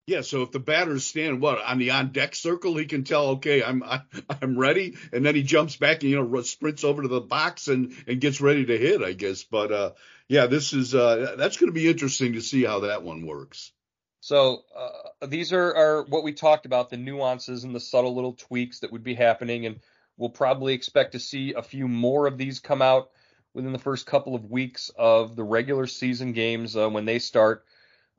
Yeah, 0.09 0.21
so 0.21 0.41
if 0.41 0.51
the 0.51 0.59
batter's 0.59 1.05
standing 1.05 1.39
what 1.39 1.61
on 1.61 1.77
the 1.77 1.91
on 1.91 2.11
deck 2.11 2.33
circle, 2.33 2.75
he 2.75 2.85
can 2.85 3.03
tell, 3.03 3.27
okay, 3.27 3.61
I'm 3.63 3.83
I, 3.83 4.01
I'm 4.41 4.57
ready, 4.57 4.97
and 5.13 5.23
then 5.23 5.35
he 5.35 5.43
jumps 5.43 5.75
back 5.75 6.01
and 6.01 6.09
you 6.09 6.15
know 6.15 6.41
sprints 6.41 6.83
over 6.83 7.03
to 7.03 7.07
the 7.07 7.21
box 7.21 7.67
and 7.67 7.93
and 8.07 8.19
gets 8.19 8.41
ready 8.41 8.65
to 8.65 8.77
hit, 8.77 9.03
I 9.03 9.13
guess. 9.13 9.43
But 9.43 9.71
uh, 9.71 9.91
yeah, 10.27 10.47
this 10.47 10.73
is 10.73 10.95
uh, 10.95 11.35
that's 11.37 11.57
going 11.57 11.69
to 11.69 11.79
be 11.79 11.87
interesting 11.87 12.33
to 12.33 12.41
see 12.41 12.63
how 12.63 12.81
that 12.81 13.03
one 13.03 13.25
works. 13.25 13.71
So 14.21 14.63
uh, 14.75 15.27
these 15.27 15.53
are, 15.53 15.73
are 15.73 16.03
what 16.03 16.23
we 16.23 16.33
talked 16.33 16.65
about, 16.65 16.89
the 16.89 16.97
nuances 16.97 17.63
and 17.63 17.73
the 17.73 17.79
subtle 17.79 18.15
little 18.15 18.33
tweaks 18.33 18.79
that 18.79 18.91
would 18.91 19.03
be 19.03 19.15
happening, 19.15 19.65
and 19.65 19.79
we'll 20.17 20.29
probably 20.29 20.73
expect 20.73 21.13
to 21.13 21.19
see 21.19 21.53
a 21.53 21.63
few 21.63 21.87
more 21.87 22.27
of 22.27 22.37
these 22.37 22.59
come 22.59 22.81
out 22.81 23.11
within 23.53 23.71
the 23.71 23.79
first 23.79 24.05
couple 24.05 24.35
of 24.35 24.51
weeks 24.51 24.91
of 24.97 25.35
the 25.35 25.43
regular 25.43 25.87
season 25.87 26.33
games 26.33 26.75
uh, 26.75 26.89
when 26.89 27.05
they 27.05 27.19
start. 27.19 27.65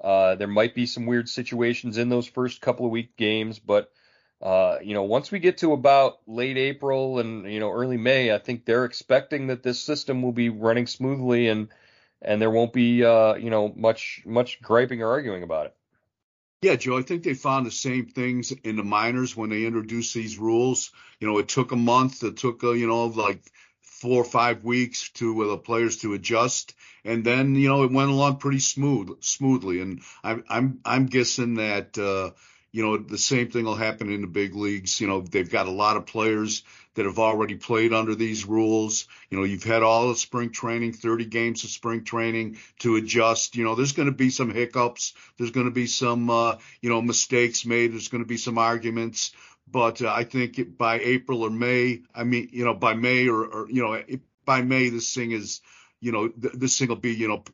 Uh, 0.02 0.34
there 0.36 0.48
might 0.48 0.74
be 0.74 0.86
some 0.86 1.04
weird 1.04 1.28
situations 1.28 1.98
in 1.98 2.08
those 2.08 2.26
first 2.26 2.60
couple 2.60 2.86
of 2.86 2.92
week 2.92 3.16
games, 3.16 3.58
but 3.58 3.92
uh, 4.40 4.78
you 4.82 4.94
know, 4.94 5.02
once 5.02 5.30
we 5.30 5.38
get 5.38 5.58
to 5.58 5.74
about 5.74 6.20
late 6.26 6.56
April 6.56 7.18
and 7.18 7.52
you 7.52 7.60
know 7.60 7.70
early 7.70 7.98
May, 7.98 8.32
I 8.34 8.38
think 8.38 8.64
they're 8.64 8.86
expecting 8.86 9.48
that 9.48 9.62
this 9.62 9.78
system 9.78 10.22
will 10.22 10.32
be 10.32 10.48
running 10.48 10.86
smoothly 10.86 11.48
and 11.48 11.68
and 12.22 12.40
there 12.40 12.50
won't 12.50 12.72
be 12.72 13.04
uh, 13.04 13.34
you 13.34 13.50
know 13.50 13.70
much 13.76 14.22
much 14.24 14.62
griping 14.62 15.02
or 15.02 15.10
arguing 15.10 15.42
about 15.42 15.66
it. 15.66 15.74
Yeah, 16.62 16.76
Joe, 16.76 16.98
I 16.98 17.02
think 17.02 17.22
they 17.22 17.34
found 17.34 17.66
the 17.66 17.70
same 17.70 18.06
things 18.06 18.52
in 18.52 18.76
the 18.76 18.82
minors 18.84 19.36
when 19.36 19.48
they 19.50 19.64
introduced 19.64 20.12
these 20.14 20.38
rules. 20.38 20.90
You 21.18 21.26
know, 21.26 21.38
it 21.38 21.48
took 21.48 21.72
a 21.72 21.76
month, 21.76 22.22
it 22.22 22.36
took, 22.36 22.62
uh, 22.64 22.72
you 22.72 22.86
know, 22.86 23.06
like 23.06 23.42
four 23.80 24.20
or 24.22 24.24
five 24.24 24.62
weeks 24.64 25.08
to 25.10 25.42
uh, 25.42 25.48
the 25.48 25.58
players 25.58 25.98
to 25.98 26.12
adjust, 26.14 26.74
and 27.04 27.24
then 27.24 27.54
you 27.54 27.68
know 27.68 27.82
it 27.84 27.92
went 27.92 28.10
along 28.10 28.36
pretty 28.38 28.58
smooth, 28.58 29.22
smoothly. 29.22 29.80
And 29.80 30.02
I'm 30.22 30.44
I'm 30.48 30.80
I'm 30.84 31.06
guessing 31.06 31.54
that 31.54 31.96
uh, 31.98 32.30
you 32.72 32.84
know 32.84 32.96
the 32.96 33.18
same 33.18 33.50
thing 33.50 33.64
will 33.64 33.74
happen 33.74 34.12
in 34.12 34.20
the 34.20 34.26
big 34.26 34.54
leagues. 34.54 35.00
You 35.00 35.08
know, 35.08 35.20
they've 35.20 35.50
got 35.50 35.66
a 35.66 35.72
lot 35.72 35.96
of 35.96 36.06
players 36.06 36.62
that 36.94 37.04
have 37.04 37.18
already 37.18 37.54
played 37.54 37.92
under 37.92 38.14
these 38.14 38.44
rules. 38.44 39.06
You 39.30 39.38
know, 39.38 39.44
you've 39.44 39.64
had 39.64 39.82
all 39.82 40.10
of 40.10 40.18
spring 40.18 40.50
training, 40.50 40.92
30 40.94 41.26
games 41.26 41.64
of 41.64 41.70
spring 41.70 42.04
training 42.04 42.58
to 42.80 42.96
adjust. 42.96 43.56
You 43.56 43.64
know, 43.64 43.74
there's 43.74 43.92
going 43.92 44.06
to 44.10 44.14
be 44.14 44.30
some 44.30 44.50
hiccups. 44.50 45.14
There's 45.38 45.52
going 45.52 45.66
to 45.66 45.72
be 45.72 45.86
some, 45.86 46.28
uh, 46.30 46.56
you 46.80 46.90
know, 46.90 47.00
mistakes 47.00 47.64
made. 47.64 47.92
There's 47.92 48.08
going 48.08 48.24
to 48.24 48.28
be 48.28 48.36
some 48.36 48.58
arguments. 48.58 49.32
But 49.70 50.02
uh, 50.02 50.12
I 50.12 50.24
think 50.24 50.76
by 50.76 50.98
April 50.98 51.42
or 51.42 51.50
May, 51.50 52.02
I 52.14 52.24
mean, 52.24 52.48
you 52.52 52.64
know, 52.64 52.74
by 52.74 52.94
May 52.94 53.28
or, 53.28 53.44
or 53.44 53.70
you 53.70 53.82
know, 53.82 54.02
by 54.44 54.62
May, 54.62 54.88
this 54.88 55.14
thing 55.14 55.30
is, 55.30 55.60
you 56.00 56.10
know, 56.10 56.28
th- 56.28 56.54
this 56.54 56.78
thing 56.78 56.88
will 56.88 56.96
be, 56.96 57.14
you 57.14 57.28
know, 57.28 57.44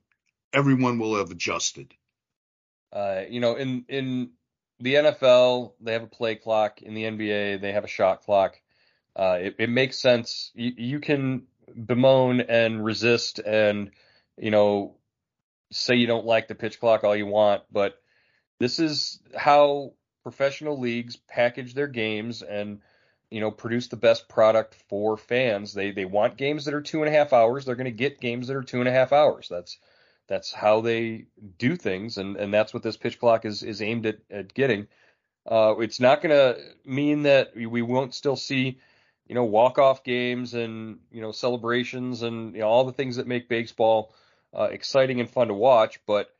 everyone 0.53 0.99
will 0.99 1.17
have 1.17 1.31
adjusted. 1.31 1.93
Uh, 2.91 3.23
you 3.29 3.41
know, 3.41 3.57
in 3.57 3.85
in 3.89 4.31
the 4.81 4.95
NFL, 4.95 5.73
they 5.81 5.93
have 5.93 6.03
a 6.03 6.09
play 6.09 6.35
clock. 6.37 6.83
In 6.83 6.95
the 6.95 7.05
NBA, 7.05 7.61
they 7.61 7.73
have 7.73 7.85
a 7.85 7.89
shot 7.89 8.23
clock. 8.23 8.61
Uh, 9.15 9.39
it, 9.41 9.57
it, 9.59 9.71
makes 9.71 9.99
sense. 9.99 10.51
You, 10.55 10.73
you, 10.77 11.01
can 11.01 11.45
bemoan 11.87 12.43
and 12.43 12.85
resist 12.85 13.39
and, 13.39 13.91
you 14.37 14.51
know, 14.51 14.97
say 15.73 15.95
you 15.95 16.07
don't 16.07 16.27
like 16.27 16.49
the 16.49 16.55
pitch 16.55 16.79
clock 16.79 17.03
all 17.03 17.17
you 17.17 17.27
want, 17.27 17.63
but 17.73 17.99
this 18.61 18.79
is 18.79 19.21
how 19.35 19.95
professional 20.23 20.79
leagues 20.79 21.17
package 21.17 21.73
their 21.73 21.87
games 21.87 22.43
and, 22.43 22.81
you 23.31 23.41
know, 23.41 23.51
produce 23.51 23.89
the 23.89 23.97
best 23.97 24.29
product 24.29 24.77
for 24.89 25.17
fans. 25.17 25.73
They 25.73 25.93
they 25.93 26.05
want 26.05 26.37
games 26.37 26.67
that 26.67 26.75
are 26.75 26.83
two 26.83 27.03
and 27.03 27.09
a 27.09 27.17
half 27.17 27.33
hours. 27.33 27.65
They're 27.65 27.75
going 27.75 27.87
to 27.87 27.91
get 27.91 28.21
games 28.21 28.49
that 28.49 28.57
are 28.57 28.63
two 28.63 28.81
and 28.81 28.89
a 28.89 28.93
half 28.93 29.13
hours. 29.13 29.49
That's 29.49 29.79
that's 30.29 30.53
how 30.53 30.81
they 30.81 31.27
do 31.59 31.77
things, 31.77 32.19
and 32.19 32.37
and 32.37 32.53
that's 32.53 32.75
what 32.75 32.83
this 32.83 32.97
pitch 32.97 33.19
clock 33.19 33.45
is 33.45 33.63
is 33.63 33.83
aimed 33.83 34.07
at, 34.07 34.19
at 34.31 34.55
getting. 34.55 34.89
Uh, 35.47 35.77
it's 35.79 36.01
not 36.01 36.23
going 36.23 36.35
to 36.35 36.61
mean 36.85 37.23
that 37.23 37.55
we 37.55 37.81
won't 37.81 38.15
still 38.15 38.35
see 38.35 38.81
you 39.29 39.35
know, 39.35 39.45
walk 39.45 39.79
off 39.79 40.05
games 40.05 40.55
and, 40.55 40.99
you 41.11 41.21
know, 41.21 41.33
celebrations 41.33 42.23
and 42.23 42.55
you 42.55 42.61
know, 42.61 42.69
all 42.69 42.85
the 42.85 42.93
things 42.93 43.17
that 43.17 43.27
make 43.27 43.49
baseball 43.49 44.15
uh, 44.57 44.69
exciting 44.71 45.21
and 45.21 45.29
fun 45.29 45.49
to 45.49 45.55
watch. 45.55 46.01
But 46.07 46.31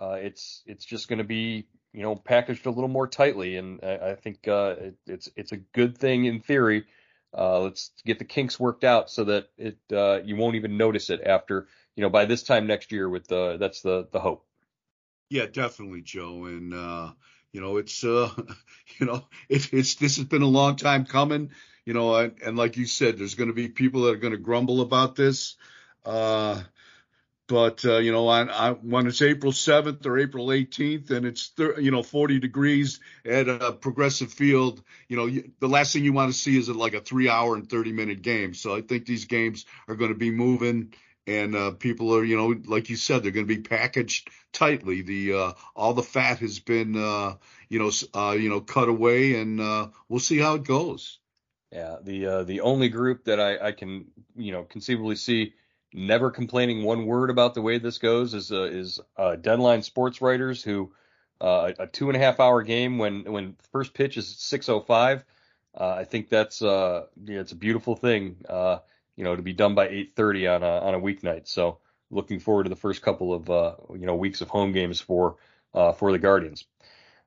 uh, 0.00 0.18
it's 0.20 0.62
it's 0.66 0.84
just 0.84 1.08
going 1.08 1.18
to 1.18 1.24
be, 1.24 1.66
you 1.92 2.02
know, 2.02 2.14
packaged 2.14 2.66
a 2.66 2.70
little 2.70 2.88
more 2.88 3.06
tightly. 3.06 3.56
And 3.56 3.80
I, 3.82 4.10
I 4.10 4.14
think 4.14 4.46
uh, 4.46 4.74
it, 4.78 4.94
it's 5.06 5.28
it's 5.36 5.52
a 5.52 5.56
good 5.56 5.96
thing 5.96 6.26
in 6.26 6.40
theory. 6.40 6.84
Uh, 7.36 7.60
let's 7.60 7.90
get 8.04 8.18
the 8.18 8.24
kinks 8.24 8.60
worked 8.60 8.84
out 8.84 9.10
so 9.10 9.24
that 9.24 9.48
it 9.56 9.78
uh, 9.92 10.20
you 10.22 10.36
won't 10.36 10.56
even 10.56 10.76
notice 10.76 11.10
it 11.10 11.22
after, 11.24 11.66
you 11.96 12.02
know, 12.02 12.10
by 12.10 12.24
this 12.24 12.42
time 12.42 12.66
next 12.66 12.92
year. 12.92 13.08
With 13.08 13.26
the 13.28 13.56
that's 13.58 13.82
the 13.82 14.08
the 14.10 14.20
hope. 14.20 14.46
Yeah, 15.30 15.46
definitely, 15.46 16.02
Joe. 16.02 16.44
And 16.44 16.74
uh, 16.74 17.12
you 17.52 17.60
know, 17.60 17.76
it's 17.76 18.04
uh, 18.04 18.30
you 18.98 19.06
know, 19.06 19.26
it, 19.48 19.72
it's 19.72 19.96
this 19.96 20.16
has 20.16 20.26
been 20.26 20.42
a 20.42 20.46
long 20.46 20.76
time 20.76 21.06
coming 21.06 21.50
you 21.84 21.92
know, 21.92 22.14
and, 22.16 22.34
and 22.44 22.56
like 22.56 22.76
you 22.76 22.86
said, 22.86 23.18
there's 23.18 23.34
going 23.34 23.48
to 23.48 23.54
be 23.54 23.68
people 23.68 24.02
that 24.02 24.14
are 24.14 24.18
going 24.18 24.32
to 24.32 24.38
grumble 24.38 24.80
about 24.80 25.16
this. 25.16 25.56
Uh, 26.04 26.62
but 27.46 27.84
uh, 27.84 27.98
you 27.98 28.10
know, 28.10 28.28
on, 28.28 28.48
on, 28.48 28.74
when 28.76 29.06
it's 29.06 29.20
April 29.20 29.52
7th 29.52 30.06
or 30.06 30.18
April 30.18 30.46
18th, 30.46 31.10
and 31.10 31.26
it's 31.26 31.48
thir- 31.48 31.78
you 31.78 31.90
know 31.90 32.02
40 32.02 32.38
degrees 32.38 33.00
at 33.24 33.48
a 33.48 33.72
progressive 33.72 34.32
field, 34.32 34.82
you 35.08 35.16
know, 35.16 35.26
you, 35.26 35.52
the 35.60 35.68
last 35.68 35.92
thing 35.92 36.04
you 36.04 36.14
want 36.14 36.32
to 36.32 36.38
see 36.38 36.56
is 36.56 36.70
like 36.70 36.94
a 36.94 37.00
three-hour 37.00 37.54
and 37.54 37.68
30-minute 37.68 38.22
game. 38.22 38.54
So 38.54 38.74
I 38.74 38.80
think 38.80 39.04
these 39.04 39.26
games 39.26 39.66
are 39.88 39.94
going 39.94 40.10
to 40.10 40.18
be 40.18 40.30
moving, 40.30 40.94
and 41.26 41.54
uh, 41.54 41.70
people 41.72 42.14
are, 42.14 42.24
you 42.24 42.36
know, 42.36 42.54
like 42.66 42.90
you 42.90 42.96
said, 42.96 43.22
they're 43.22 43.32
going 43.32 43.46
to 43.46 43.54
be 43.54 43.62
packaged 43.62 44.30
tightly. 44.52 45.02
The 45.02 45.32
uh, 45.34 45.52
all 45.74 45.94
the 45.94 46.02
fat 46.02 46.38
has 46.38 46.58
been, 46.58 46.96
uh, 46.96 47.34
you 47.68 47.78
know, 47.78 47.90
uh, 48.14 48.32
you 48.32 48.48
know, 48.48 48.60
cut 48.60 48.88
away, 48.88 49.40
and 49.40 49.60
uh, 49.60 49.88
we'll 50.08 50.20
see 50.20 50.38
how 50.38 50.54
it 50.54 50.64
goes. 50.64 51.18
Yeah, 51.72 51.96
the 52.02 52.26
uh, 52.26 52.42
the 52.44 52.60
only 52.60 52.88
group 52.88 53.24
that 53.24 53.40
I, 53.40 53.68
I 53.68 53.72
can 53.72 54.06
you 54.36 54.52
know 54.52 54.64
conceivably 54.64 55.16
see 55.16 55.54
never 55.92 56.30
complaining 56.30 56.84
one 56.84 57.06
word 57.06 57.30
about 57.30 57.54
the 57.54 57.62
way 57.62 57.78
this 57.78 57.98
goes 57.98 58.34
is 58.34 58.50
is 58.50 59.00
uh, 59.16 59.36
deadline 59.36 59.82
sports 59.82 60.20
writers 60.20 60.62
who 60.62 60.92
uh, 61.40 61.72
a 61.78 61.86
two 61.86 62.08
and 62.08 62.16
a 62.16 62.20
half 62.20 62.40
hour 62.40 62.62
game 62.62 62.98
when 62.98 63.24
when 63.24 63.56
first 63.72 63.94
pitch 63.94 64.16
is 64.16 64.26
6:05. 64.26 65.24
Uh, 65.78 65.88
I 65.88 66.04
think 66.04 66.28
that's 66.28 66.62
uh, 66.62 67.06
yeah, 67.24 67.40
it's 67.40 67.52
a 67.52 67.56
beautiful 67.56 67.96
thing, 67.96 68.36
uh, 68.48 68.78
you 69.16 69.24
know, 69.24 69.36
to 69.36 69.42
be 69.42 69.52
done 69.52 69.74
by 69.74 69.88
8:30 69.88 70.56
on 70.56 70.62
a 70.62 70.78
on 70.86 70.94
a 70.94 71.00
weeknight. 71.00 71.46
So 71.48 71.78
looking 72.10 72.38
forward 72.38 72.64
to 72.64 72.70
the 72.70 72.76
first 72.76 73.02
couple 73.02 73.32
of 73.32 73.50
uh, 73.50 73.74
you 73.94 74.06
know 74.06 74.14
weeks 74.14 74.40
of 74.40 74.48
home 74.48 74.72
games 74.72 75.00
for 75.00 75.36
uh, 75.74 75.92
for 75.92 76.12
the 76.12 76.18
Guardians. 76.18 76.64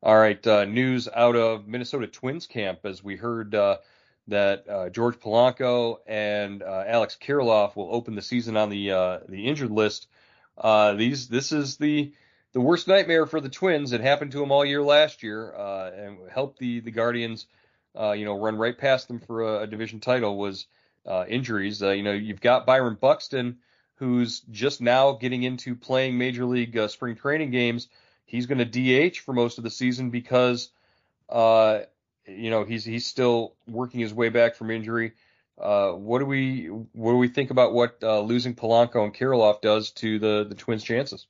All 0.01 0.17
right, 0.17 0.46
uh, 0.46 0.65
news 0.65 1.08
out 1.13 1.36
of 1.36 1.67
Minnesota 1.67 2.08
Twins 2.08 2.48
camp 2.48 2.79
as 2.86 3.03
we 3.03 3.15
heard 3.15 3.56
uh, 3.56 3.77
that 4.27 4.70
uh, 4.70 4.89
George 4.89 5.20
Polanco 5.20 5.98
and 6.06 6.62
uh, 6.62 6.84
Alex 6.88 7.17
Kirilloff 7.20 7.75
will 7.75 7.94
open 7.94 8.15
the 8.15 8.22
season 8.22 8.58
on 8.58 8.70
the 8.70 9.22
the 9.27 9.48
injured 9.48 9.72
list. 9.72 10.08
These 10.63 11.27
this 11.27 11.51
is 11.51 11.77
the 11.77 12.13
the 12.53 12.62
worst 12.62 12.88
nightmare 12.88 13.25
for 13.25 13.41
the 13.41 13.50
Twins. 13.50 13.91
It 13.91 14.01
happened 14.01 14.32
to 14.32 14.39
them 14.39 14.51
all 14.51 14.65
year 14.65 14.82
last 14.82 15.24
year 15.24 15.51
and 15.51 16.17
helped 16.29 16.60
the 16.60 16.79
the 16.79 16.91
Guardians, 16.91 17.48
you 17.96 18.25
know, 18.25 18.39
run 18.39 18.58
right 18.58 18.77
past 18.77 19.08
them 19.08 19.20
for 19.20 19.41
a, 19.41 19.63
a 19.63 19.67
division 19.67 20.00
title. 20.00 20.38
Was 20.38 20.67
injuries. 21.28 21.82
you 21.82 22.04
know, 22.04 22.14
you've 22.14 22.42
got 22.42 22.66
Byron 22.66 22.98
Buxton, 23.00 23.58
who's 23.96 24.42
just 24.52 24.82
now 24.82 25.14
getting 25.14 25.44
into 25.44 25.76
playing 25.76 26.18
major 26.18 26.46
league 26.46 26.78
spring 26.90 27.16
training 27.16 27.52
games. 27.52 27.88
He's 28.26 28.46
going 28.46 28.60
to 28.60 29.10
DH 29.10 29.20
for 29.20 29.34
most 29.34 29.58
of 29.58 29.64
the 29.64 29.70
season 29.70 30.10
because 30.10 30.70
uh, 31.30 31.82
you 32.26 32.50
know 32.50 32.64
he's 32.64 32.84
he's 32.84 33.06
still 33.06 33.56
working 33.68 34.00
his 34.00 34.14
way 34.14 34.30
back 34.30 34.56
from 34.56 34.72
injury. 34.72 35.14
Uh, 35.60 35.92
what 35.92 36.20
do 36.20 36.26
we 36.26 36.66
what 36.66 37.12
do 37.12 37.18
we 37.18 37.30
think 37.30 37.50
about 37.52 37.74
what 37.74 37.98
uh, 38.04 38.20
losing 38.22 38.54
Polanco 38.54 39.04
and 39.04 39.14
Kirilloff 39.14 39.62
does 39.62 39.92
to 39.92 40.20
the 40.20 40.46
the 40.48 40.56
Twins' 40.56 40.84
chances? 40.84 41.26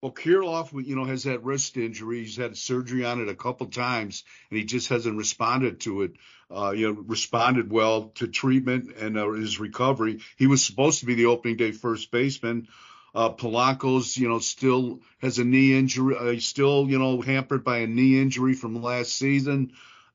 Well, 0.00 0.12
Kirilloff, 0.12 0.72
you 0.86 0.94
know, 0.94 1.04
has 1.06 1.24
that 1.24 1.42
wrist 1.42 1.76
injury. 1.76 2.20
He's 2.20 2.36
had 2.36 2.56
surgery 2.56 3.04
on 3.04 3.20
it 3.20 3.28
a 3.28 3.34
couple 3.34 3.66
times, 3.66 4.22
and 4.48 4.58
he 4.58 4.64
just 4.64 4.88
hasn't 4.90 5.18
responded 5.18 5.80
to 5.80 6.02
it. 6.02 6.12
Uh, 6.50 6.70
you 6.70 6.86
know, 6.88 7.02
responded 7.06 7.70
well 7.70 8.10
to 8.14 8.28
treatment 8.28 8.96
and 8.96 9.18
uh, 9.18 9.32
his 9.32 9.58
recovery. 9.58 10.20
He 10.36 10.46
was 10.46 10.64
supposed 10.64 11.00
to 11.00 11.06
be 11.06 11.14
the 11.14 11.26
opening 11.26 11.56
day 11.56 11.72
first 11.72 12.10
baseman. 12.10 12.68
Uh, 13.14 13.30
Polanco's, 13.30 14.16
you 14.16 14.28
know, 14.28 14.38
still 14.38 15.00
has 15.20 15.40
a 15.40 15.44
knee 15.44 15.76
injury. 15.76 16.16
Uh, 16.16 16.40
still, 16.40 16.88
you 16.88 16.98
know, 16.98 17.20
hampered 17.20 17.64
by 17.64 17.78
a 17.78 17.86
knee 17.86 18.20
injury 18.20 18.54
from 18.54 18.80
last 18.80 19.14
season. 19.14 19.72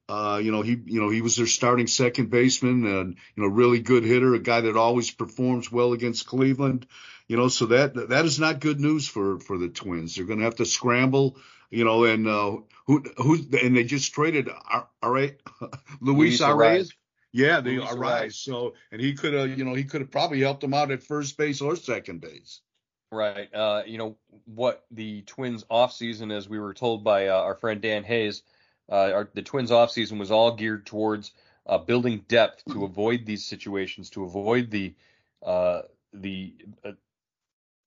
Uh, 0.10 0.40
you 0.44 0.52
know, 0.52 0.62
he, 0.62 0.78
you 0.86 1.02
know, 1.02 1.10
he 1.10 1.22
was 1.22 1.38
their 1.38 1.48
starting 1.48 1.88
second 1.88 2.30
baseman 2.30 2.86
and, 2.86 3.16
you 3.36 3.44
know, 3.44 3.50
really 3.50 3.80
good 3.80 4.04
hitter, 4.04 4.36
a 4.36 4.40
guy 4.40 4.62
that 4.62 4.76
always 4.76 5.10
performs 5.10 5.72
well 5.72 5.94
against 5.94 6.28
Cleveland. 6.28 6.86
You 7.28 7.38
know, 7.38 7.48
so 7.48 7.68
that, 7.68 8.10
that 8.10 8.26
is 8.26 8.38
not 8.38 8.60
good 8.60 8.80
news 8.80 9.08
for, 9.08 9.40
for 9.40 9.58
the 9.58 9.70
Twins. 9.70 10.16
They're 10.16 10.26
going 10.26 10.40
to 10.40 10.46
have 10.46 10.56
to 10.56 10.66
scramble, 10.66 11.38
you 11.70 11.86
know, 11.86 12.04
and, 12.04 12.28
uh, 12.28 12.58
who, 12.86 13.04
who, 13.18 13.36
and 13.62 13.78
they 13.78 13.86
just 13.86 14.14
traded, 14.14 14.50
right, 15.02 15.40
Luis 16.02 16.42
Arraez. 16.42 16.92
Yeah, 17.32 17.62
they 17.62 17.78
Arraez. 17.78 18.34
So, 18.34 18.76
and 18.92 19.02
he 19.02 19.14
could 19.14 19.34
have, 19.34 19.58
you 19.58 19.66
know, 19.66 19.74
he 19.74 19.86
could 19.86 20.02
have 20.02 20.12
probably 20.12 20.42
helped 20.42 20.62
them 20.62 20.74
out 20.74 20.92
at 20.92 21.02
first 21.02 21.38
base 21.38 21.62
or 21.62 21.76
second 21.76 22.22
base. 22.22 22.62
Right. 23.12 23.54
Uh, 23.54 23.84
you 23.86 23.98
know, 23.98 24.18
what 24.46 24.86
the 24.92 25.22
Twins 25.24 25.64
offseason, 25.66 26.36
as 26.36 26.50
we 26.50 26.60
were 26.60 26.74
told 26.74 27.04
by 27.04 27.28
uh, 27.28 27.36
our 27.36 27.56
friend 27.56 27.82
Dan 27.82 28.04
Hayes, 28.04 28.44
uh, 28.92 29.12
our, 29.14 29.30
the 29.34 29.42
Twins 29.42 29.72
offseason 29.72 30.20
was 30.20 30.32
all 30.32 30.56
geared 30.56 30.86
towards 30.86 31.32
uh, 31.66 31.78
building 31.78 32.26
depth 32.28 32.64
to 32.72 32.84
avoid 32.84 33.26
these 33.26 33.46
situations, 33.46 34.10
to 34.12 34.24
avoid 34.24 34.70
the 34.70 34.94
uh, 35.46 35.82
the 36.14 36.54
uh, 36.86 36.92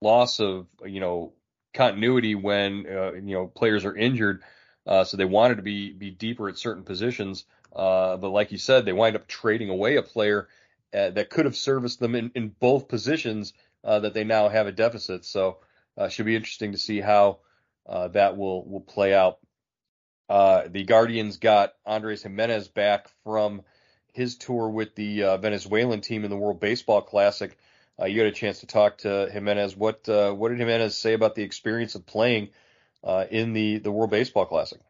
loss 0.00 0.41
of 0.41 0.67
you 0.85 1.00
know 1.00 1.33
continuity 1.75 2.35
when 2.35 2.87
uh, 2.87 3.12
you 3.12 3.35
know 3.35 3.47
players 3.47 3.85
are 3.85 3.97
injured. 3.97 4.43
Uh, 4.87 5.05
so 5.05 5.17
they 5.17 5.25
wanted 5.25 5.57
to 5.57 5.62
be 5.62 5.93
be 5.93 6.11
deeper 6.11 6.49
at 6.49 6.59
certain 6.59 6.85
positions, 6.85 7.45
but 7.73 8.23
like 8.23 8.53
you 8.53 8.59
said, 8.59 8.85
they 8.85 8.93
wind 8.93 9.17
up 9.17 9.26
trading 9.26 9.69
away 9.69 9.97
a 9.97 10.02
player 10.02 10.49
that 10.93 11.28
could 11.28 11.45
have 11.45 11.56
serviced 11.56 12.00
them 12.00 12.15
in, 12.15 12.30
in 12.35 12.49
both 12.49 12.89
positions 12.89 13.52
that 13.82 14.15
they 14.15 14.25
now 14.25 14.49
have 14.49 14.67
a 14.67 14.73
deficit. 14.73 15.25
So 15.25 15.59
it 15.99 16.11
should 16.13 16.25
be 16.25 16.37
interesting 16.37 16.73
to 16.73 16.78
see 16.78 17.00
how 17.00 17.41
that 17.87 18.37
will 18.37 18.65
will 18.65 18.80
play 18.80 19.13
out. 19.13 19.39
Uh, 20.28 20.62
the 20.69 20.84
Guardians 20.84 21.36
got 21.36 21.75
Andres 21.84 22.23
Gimenez 22.23 22.69
back 22.69 23.08
from 23.23 23.62
his 24.12 24.36
tour 24.36 24.69
with 24.69 24.95
the 24.95 25.23
uh, 25.23 25.36
Venezuelan 25.36 26.00
team 26.00 26.25
in 26.25 26.30
the 26.30 26.36
World 26.36 26.58
Baseball 26.58 27.02
Classic. 27.02 27.56
Uh, 28.00 28.06
you 28.06 28.21
had 28.21 28.28
a 28.28 28.32
chance 28.32 28.60
to 28.60 28.67
talk 28.67 28.99
to 28.99 29.28
Gimenez. 29.30 29.76
What 29.76 30.08
uh, 30.08 30.32
what 30.32 30.49
did 30.49 30.58
Gimenez 30.58 30.97
say 30.97 31.12
about 31.12 31.34
the 31.34 31.43
experience 31.43 31.95
of 31.95 32.06
playing 32.06 32.49
uh, 33.04 33.26
in 33.30 33.52
the 33.52 33.78
the 33.78 33.93
World 33.93 34.10
Baseball 34.10 34.47
Classic? 34.47 34.80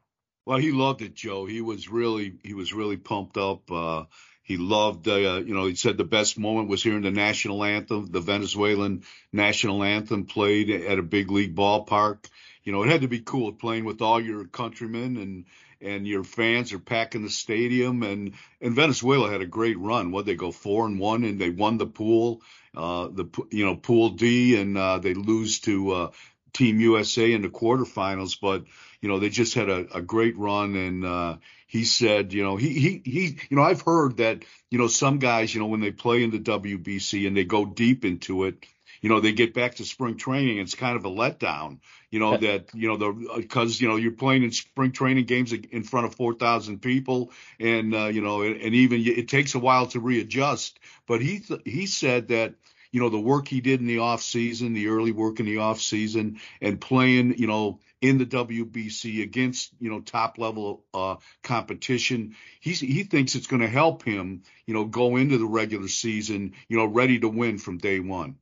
Well, 0.47 0.59
he 0.59 0.73
loved 0.73 1.03
it, 1.03 1.15
Joe. 1.15 1.45
He 1.45 1.61
was 1.61 1.89
really 1.89 2.35
he 2.43 2.55
was 2.55 2.73
really 2.73 2.97
pumped 2.97 3.37
up. 3.37 3.71
Uh, 3.71 4.05
he 4.43 4.59
loved, 4.59 5.09
you 5.09 5.55
know, 5.55 5.67
he 5.67 5.75
said 5.75 5.97
the 5.97 6.05
best 6.05 6.39
moment 6.39 6.69
was 6.69 6.81
hearing 6.81 7.03
the 7.03 7.11
national 7.11 7.65
anthem, 7.65 8.07
the 8.07 8.21
Venezuelan 8.21 9.03
national 9.33 9.83
anthem 9.83 10.25
played 10.25 10.71
at 10.71 11.01
a 11.01 11.03
big 11.03 11.33
league 11.33 11.57
ballpark 11.57 12.27
you 12.67 12.73
know, 12.73 12.83
it 12.83 12.91
had 12.91 13.03
to 13.03 13.09
be 13.09 13.21
cool 13.21 13.53
playing 13.53 13.85
with 13.85 14.03
all 14.03 14.21
your 14.21 14.45
countrymen 14.45 15.17
and 15.17 15.45
and 15.81 16.07
your 16.07 16.25
fans 16.25 16.73
are 16.73 16.81
packing 16.81 17.23
the 17.23 17.31
stadium. 17.31 18.03
And 18.03 18.35
and 18.61 18.75
Venezuela 18.75 19.31
had 19.31 19.41
a 19.41 19.47
great 19.47 19.79
run. 19.79 20.11
What 20.11 20.27
they 20.27 20.35
go 20.35 20.51
four 20.51 20.85
and 20.85 20.99
one 20.99 21.23
and 21.23 21.41
they 21.41 21.51
won 21.51 21.79
the 21.79 21.87
pool, 21.87 22.43
uh, 22.77 23.07
the 23.07 23.27
you 23.53 23.65
know 23.65 23.77
pool 23.77 24.11
D 24.11 24.61
and 24.61 24.77
uh, 24.77 24.99
they 24.99 25.15
lose 25.15 25.61
to 25.61 25.93
uh, 25.93 26.11
Team 26.53 26.81
USA 26.81 27.33
in 27.33 27.43
the 27.43 27.49
quarterfinals, 27.49 28.37
but 28.41 28.65
you 29.01 29.09
know 29.09 29.21
they 29.21 29.29
just 29.29 29.55
had 29.55 29.71
a, 29.71 29.87
a 29.99 30.03
great 30.03 30.37
run. 30.37 30.75
And 30.75 31.07
uh, 31.07 31.37
he 31.69 31.85
said, 31.85 32.33
you 32.33 32.43
know, 32.43 32.57
he 32.57 32.71
he 32.71 33.03
he, 33.05 33.39
you 33.49 33.57
know, 33.57 33.63
I've 33.63 33.83
heard 33.83 34.17
that 34.17 34.45
you 34.71 34.79
know 34.79 34.89
some 34.89 35.21
guys, 35.21 35.55
you 35.55 35.61
know, 35.61 35.69
when 35.69 35.81
they 35.81 35.93
play 35.93 36.25
in 36.25 36.33
the 36.33 36.41
WBC 36.41 37.29
and 37.29 37.37
they 37.37 37.45
go 37.45 37.65
deep 37.65 38.05
into 38.05 38.43
it 38.43 38.67
you 39.07 39.13
know, 39.13 39.21
they 39.21 39.31
get 39.31 39.55
back 39.55 39.77
to 39.77 39.85
spring 39.85 40.17
training. 40.17 40.59
It's 40.59 40.75
kind 40.75 40.97
of 40.97 41.05
a 41.05 41.09
letdown, 41.09 41.79
you 42.11 42.19
know, 42.19 42.37
that, 42.39 42.75
you 42.75 42.89
know, 42.89 42.97
the, 42.97 43.37
because, 43.37 43.81
you 43.81 43.87
know, 43.87 43.95
you're 43.95 44.11
playing 44.11 44.43
in 44.43 44.51
spring 44.51 44.91
training 44.91 45.27
games 45.27 45.53
in 45.53 45.85
front 45.85 46.07
of 46.07 46.17
4,000 46.17 46.83
people 46.83 47.31
and, 47.61 47.95
uh, 47.95 48.07
you 48.07 48.21
know, 48.21 48.43
and, 48.43 48.61
and 48.61 48.75
even 48.75 49.01
it 49.07 49.29
takes 49.29 49.55
a 49.55 49.61
while 49.61 49.87
to 49.87 50.01
readjust. 50.01 50.81
But 51.07 51.23
he, 51.23 51.39
th- 51.39 51.61
he 51.65 51.87
said 51.87 52.27
that, 52.29 52.57
you 52.91 52.99
know, 52.99 53.09
the 53.09 53.21
work 53.21 53.47
he 53.47 53.61
did 53.61 53.79
in 53.79 53.87
the 53.87 54.01
off 54.01 54.23
season, 54.23 54.73
the 54.73 54.89
early 54.89 55.13
work 55.13 55.39
in 55.39 55.47
the 55.47 55.59
off 55.59 55.81
season 55.81 56.41
and 56.61 56.81
playing, 56.81 57.39
you 57.39 57.47
know, 57.47 57.79
in 58.01 58.19
the 58.19 58.27
WBC 58.27 59.23
against, 59.23 59.71
you 59.79 59.89
know, 59.89 60.01
top 60.01 60.37
level 60.37 60.83
uh, 60.93 61.15
competition. 61.45 62.35
He's, 62.59 62.81
he 62.81 63.05
thinks 63.05 63.37
it's 63.37 63.47
going 63.47 63.63
to 63.63 63.69
help 63.69 64.03
him, 64.03 64.43
you 64.67 64.75
know, 64.75 64.85
go 64.85 65.15
into 65.15 65.39
the 65.39 65.47
regular 65.47 65.87
season, 65.87 66.55
you 66.67 66.77
know, 66.77 66.87
ready 66.87 67.21
to 67.21 67.29
win 67.29 67.59
from 67.59 67.79
day 67.79 68.01
one 68.01 68.35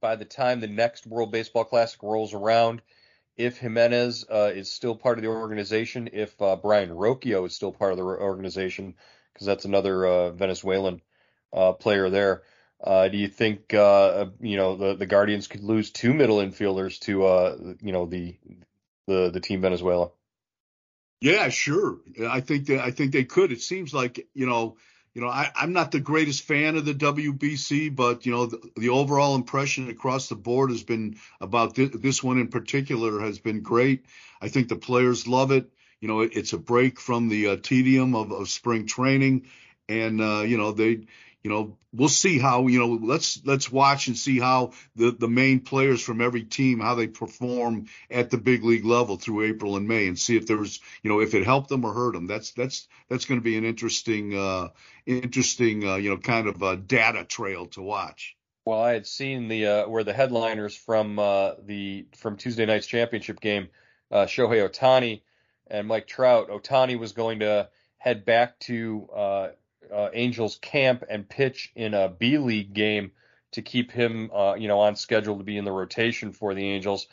by 0.00 0.16
the 0.16 0.24
time 0.24 0.60
the 0.60 0.66
next 0.66 1.06
World 1.06 1.32
Baseball 1.32 1.64
Classic 1.64 2.02
rolls 2.02 2.34
around, 2.34 2.82
if 3.36 3.58
Gimenez 3.58 4.24
uh, 4.30 4.52
is 4.54 4.72
still 4.72 4.96
part 4.96 5.18
of 5.18 5.22
the 5.22 5.28
organization, 5.28 6.10
if 6.12 6.40
uh, 6.40 6.56
Brayan 6.56 6.90
Rocchio 6.90 7.46
is 7.46 7.54
still 7.54 7.72
part 7.72 7.92
of 7.92 7.98
the 7.98 8.04
organization, 8.04 8.94
because 9.32 9.46
that's 9.46 9.64
another 9.64 10.06
uh, 10.06 10.30
Venezuelan 10.30 11.02
uh, 11.52 11.72
player 11.72 12.08
there. 12.08 12.42
Uh, 12.82 13.08
do 13.08 13.16
you 13.16 13.28
think 13.28 13.72
uh, 13.72 14.26
you 14.40 14.56
know 14.56 14.76
the 14.76 14.94
the 14.94 15.06
Guardians 15.06 15.48
could 15.48 15.64
lose 15.64 15.90
two 15.90 16.12
middle 16.12 16.38
infielders 16.38 16.98
to 17.00 17.76
you 17.80 17.92
know 17.92 18.06
the 18.06 18.36
the 19.06 19.30
the 19.30 19.40
team 19.40 19.60
Venezuela? 19.62 20.10
Yeah, 21.20 21.48
sure. 21.48 21.98
I 22.28 22.40
think 22.40 22.66
that 22.66 22.80
I 22.80 22.90
think 22.90 23.12
they 23.12 23.24
could. 23.24 23.50
It 23.50 23.62
seems 23.62 23.94
like 23.94 24.28
you 24.34 24.46
know 24.46 24.76
you 25.16 25.22
know, 25.22 25.28
I, 25.28 25.50
am 25.62 25.72
not 25.72 25.92
the 25.92 25.98
greatest 25.98 26.42
fan 26.42 26.76
of 26.76 26.84
the 26.84 26.92
WBC, 26.92 27.96
but 27.96 28.26
you 28.26 28.32
know, 28.32 28.44
the, 28.44 28.60
the 28.76 28.90
overall 28.90 29.34
impression 29.34 29.88
across 29.88 30.28
the 30.28 30.34
board 30.36 30.68
has 30.68 30.82
been 30.82 31.16
about 31.40 31.74
th- 31.74 31.92
this 31.92 32.22
one 32.22 32.38
in 32.38 32.48
particular 32.48 33.20
has 33.20 33.38
been 33.38 33.62
great. 33.62 34.04
I 34.42 34.48
think 34.48 34.68
the 34.68 34.76
players 34.76 35.26
love 35.26 35.52
it. 35.52 35.70
You 36.02 36.08
know, 36.08 36.20
it, 36.20 36.32
it's 36.36 36.52
a 36.52 36.58
break 36.58 37.00
from 37.00 37.28
the 37.28 37.48
uh, 37.48 37.56
tedium 37.56 38.14
of, 38.14 38.30
of 38.30 38.50
spring 38.50 38.84
training, 38.84 39.46
and 39.88 40.20
uh, 40.20 40.42
you 40.42 40.58
know, 40.58 40.72
they 40.72 41.06
you 41.46 41.52
know, 41.52 41.78
we'll 41.92 42.08
see 42.08 42.40
how, 42.40 42.66
you 42.66 42.80
know, 42.80 42.98
let's 43.00 43.40
let's 43.44 43.70
watch 43.70 44.08
and 44.08 44.18
see 44.18 44.40
how 44.40 44.72
the 44.96 45.12
the 45.12 45.28
main 45.28 45.60
players 45.60 46.02
from 46.02 46.20
every 46.20 46.42
team 46.42 46.80
how 46.80 46.96
they 46.96 47.06
perform 47.06 47.86
at 48.10 48.30
the 48.30 48.36
big 48.36 48.64
league 48.64 48.84
level 48.84 49.16
through 49.16 49.44
April 49.44 49.76
and 49.76 49.86
May 49.86 50.08
and 50.08 50.18
see 50.18 50.36
if 50.36 50.48
there's, 50.48 50.80
you 51.04 51.08
know, 51.08 51.20
if 51.20 51.34
it 51.34 51.44
helped 51.44 51.68
them 51.68 51.84
or 51.84 51.94
hurt 51.94 52.14
them. 52.14 52.26
That's 52.26 52.50
that's 52.50 52.88
that's 53.08 53.26
going 53.26 53.38
to 53.38 53.44
be 53.44 53.56
an 53.56 53.64
interesting 53.64 54.36
uh 54.36 54.70
interesting 55.06 55.86
uh, 55.86 55.94
you 55.94 56.10
know, 56.10 56.16
kind 56.16 56.48
of 56.48 56.60
a 56.62 56.76
data 56.76 57.22
trail 57.22 57.66
to 57.66 57.80
watch. 57.80 58.36
Well, 58.64 58.82
I 58.82 58.94
had 58.94 59.06
seen 59.06 59.46
the 59.46 59.66
uh, 59.66 59.88
where 59.88 60.02
the 60.02 60.14
headliners 60.14 60.74
from 60.74 61.20
uh, 61.20 61.52
the 61.64 62.06
from 62.16 62.38
Tuesday 62.38 62.66
night's 62.66 62.88
championship 62.88 63.38
game, 63.38 63.68
uh, 64.10 64.24
Shohei 64.24 64.68
Ohtani 64.68 65.22
and 65.68 65.86
Mike 65.86 66.08
Trout. 66.08 66.48
Ohtani 66.48 66.98
was 66.98 67.12
going 67.12 67.38
to 67.38 67.68
head 67.98 68.24
back 68.24 68.58
to 68.60 69.08
uh, 69.90 69.94
uh, 69.94 70.10
Angels 70.12 70.58
camp 70.60 71.04
and 71.08 71.28
pitch 71.28 71.72
in 71.74 71.94
a 71.94 72.08
B 72.08 72.38
League 72.38 72.72
game 72.72 73.12
to 73.52 73.62
keep 73.62 73.90
him, 73.90 74.30
uh, 74.34 74.54
you 74.54 74.68
know, 74.68 74.80
on 74.80 74.96
schedule 74.96 75.38
to 75.38 75.44
be 75.44 75.56
in 75.56 75.64
the 75.64 75.72
rotation 75.72 76.32
for 76.32 76.54
the 76.54 76.64
Angels. 76.68 77.06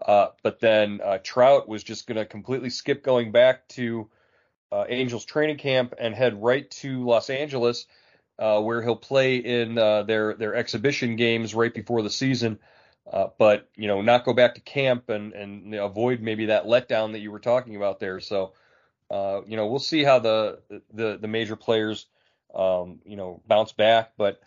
Uh, 0.00 0.28
but 0.42 0.58
then 0.60 1.00
uh, 1.04 1.18
Trout 1.22 1.68
was 1.68 1.84
just 1.84 2.06
going 2.06 2.16
to 2.16 2.24
completely 2.24 2.70
skip 2.70 3.04
going 3.04 3.30
back 3.30 3.68
to 3.68 4.08
uh, 4.72 4.84
Angels 4.88 5.24
training 5.24 5.58
camp 5.58 5.94
and 5.98 6.14
head 6.14 6.42
right 6.42 6.68
to 6.70 7.04
Los 7.04 7.30
Angeles, 7.30 7.86
uh, 8.38 8.60
where 8.60 8.82
he'll 8.82 8.96
play 8.96 9.36
in 9.36 9.76
uh, 9.78 10.02
their 10.02 10.34
their 10.34 10.54
exhibition 10.54 11.16
games 11.16 11.54
right 11.54 11.74
before 11.74 12.02
the 12.02 12.10
season. 12.10 12.58
but 13.38 13.68
you 13.76 13.86
know, 13.86 14.00
not 14.00 14.24
go 14.24 14.32
back 14.32 14.54
to 14.54 14.60
camp 14.62 15.10
and 15.10 15.34
and 15.34 15.74
avoid 15.74 16.20
maybe 16.20 16.46
that 16.46 16.64
letdown 16.64 17.12
that 17.12 17.20
you 17.20 17.30
were 17.30 17.38
talking 17.38 17.76
about 17.76 18.00
there. 18.00 18.18
So, 18.18 18.54
you 19.10 19.56
know, 19.56 19.66
we'll 19.66 19.78
see 19.78 20.02
how 20.02 20.18
the 20.20 20.60
the 20.92 21.18
the 21.20 21.28
major 21.28 21.54
players, 21.54 22.06
um, 22.54 23.00
you 23.04 23.16
know, 23.16 23.40
bounce 23.46 23.72
back. 23.72 24.12
But 24.16 24.40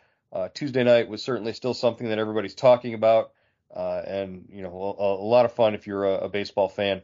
Tuesday 0.54 0.84
night 0.84 1.08
was 1.08 1.24
certainly 1.24 1.54
still 1.54 1.74
something 1.74 2.10
that 2.10 2.20
everybody's 2.20 2.56
talking 2.56 2.94
about 2.94 3.32
uh, 3.76 4.02
and 4.06 4.48
you 4.52 4.62
know 4.62 4.96
a, 4.98 5.04
a, 5.04 5.28
lot 5.28 5.46
of 5.46 5.54
fun 5.54 5.76
if 5.76 5.86
you're 5.86 6.06
a, 6.06 6.26
a 6.26 6.30
baseball 6.30 6.70
fan. 6.70 7.02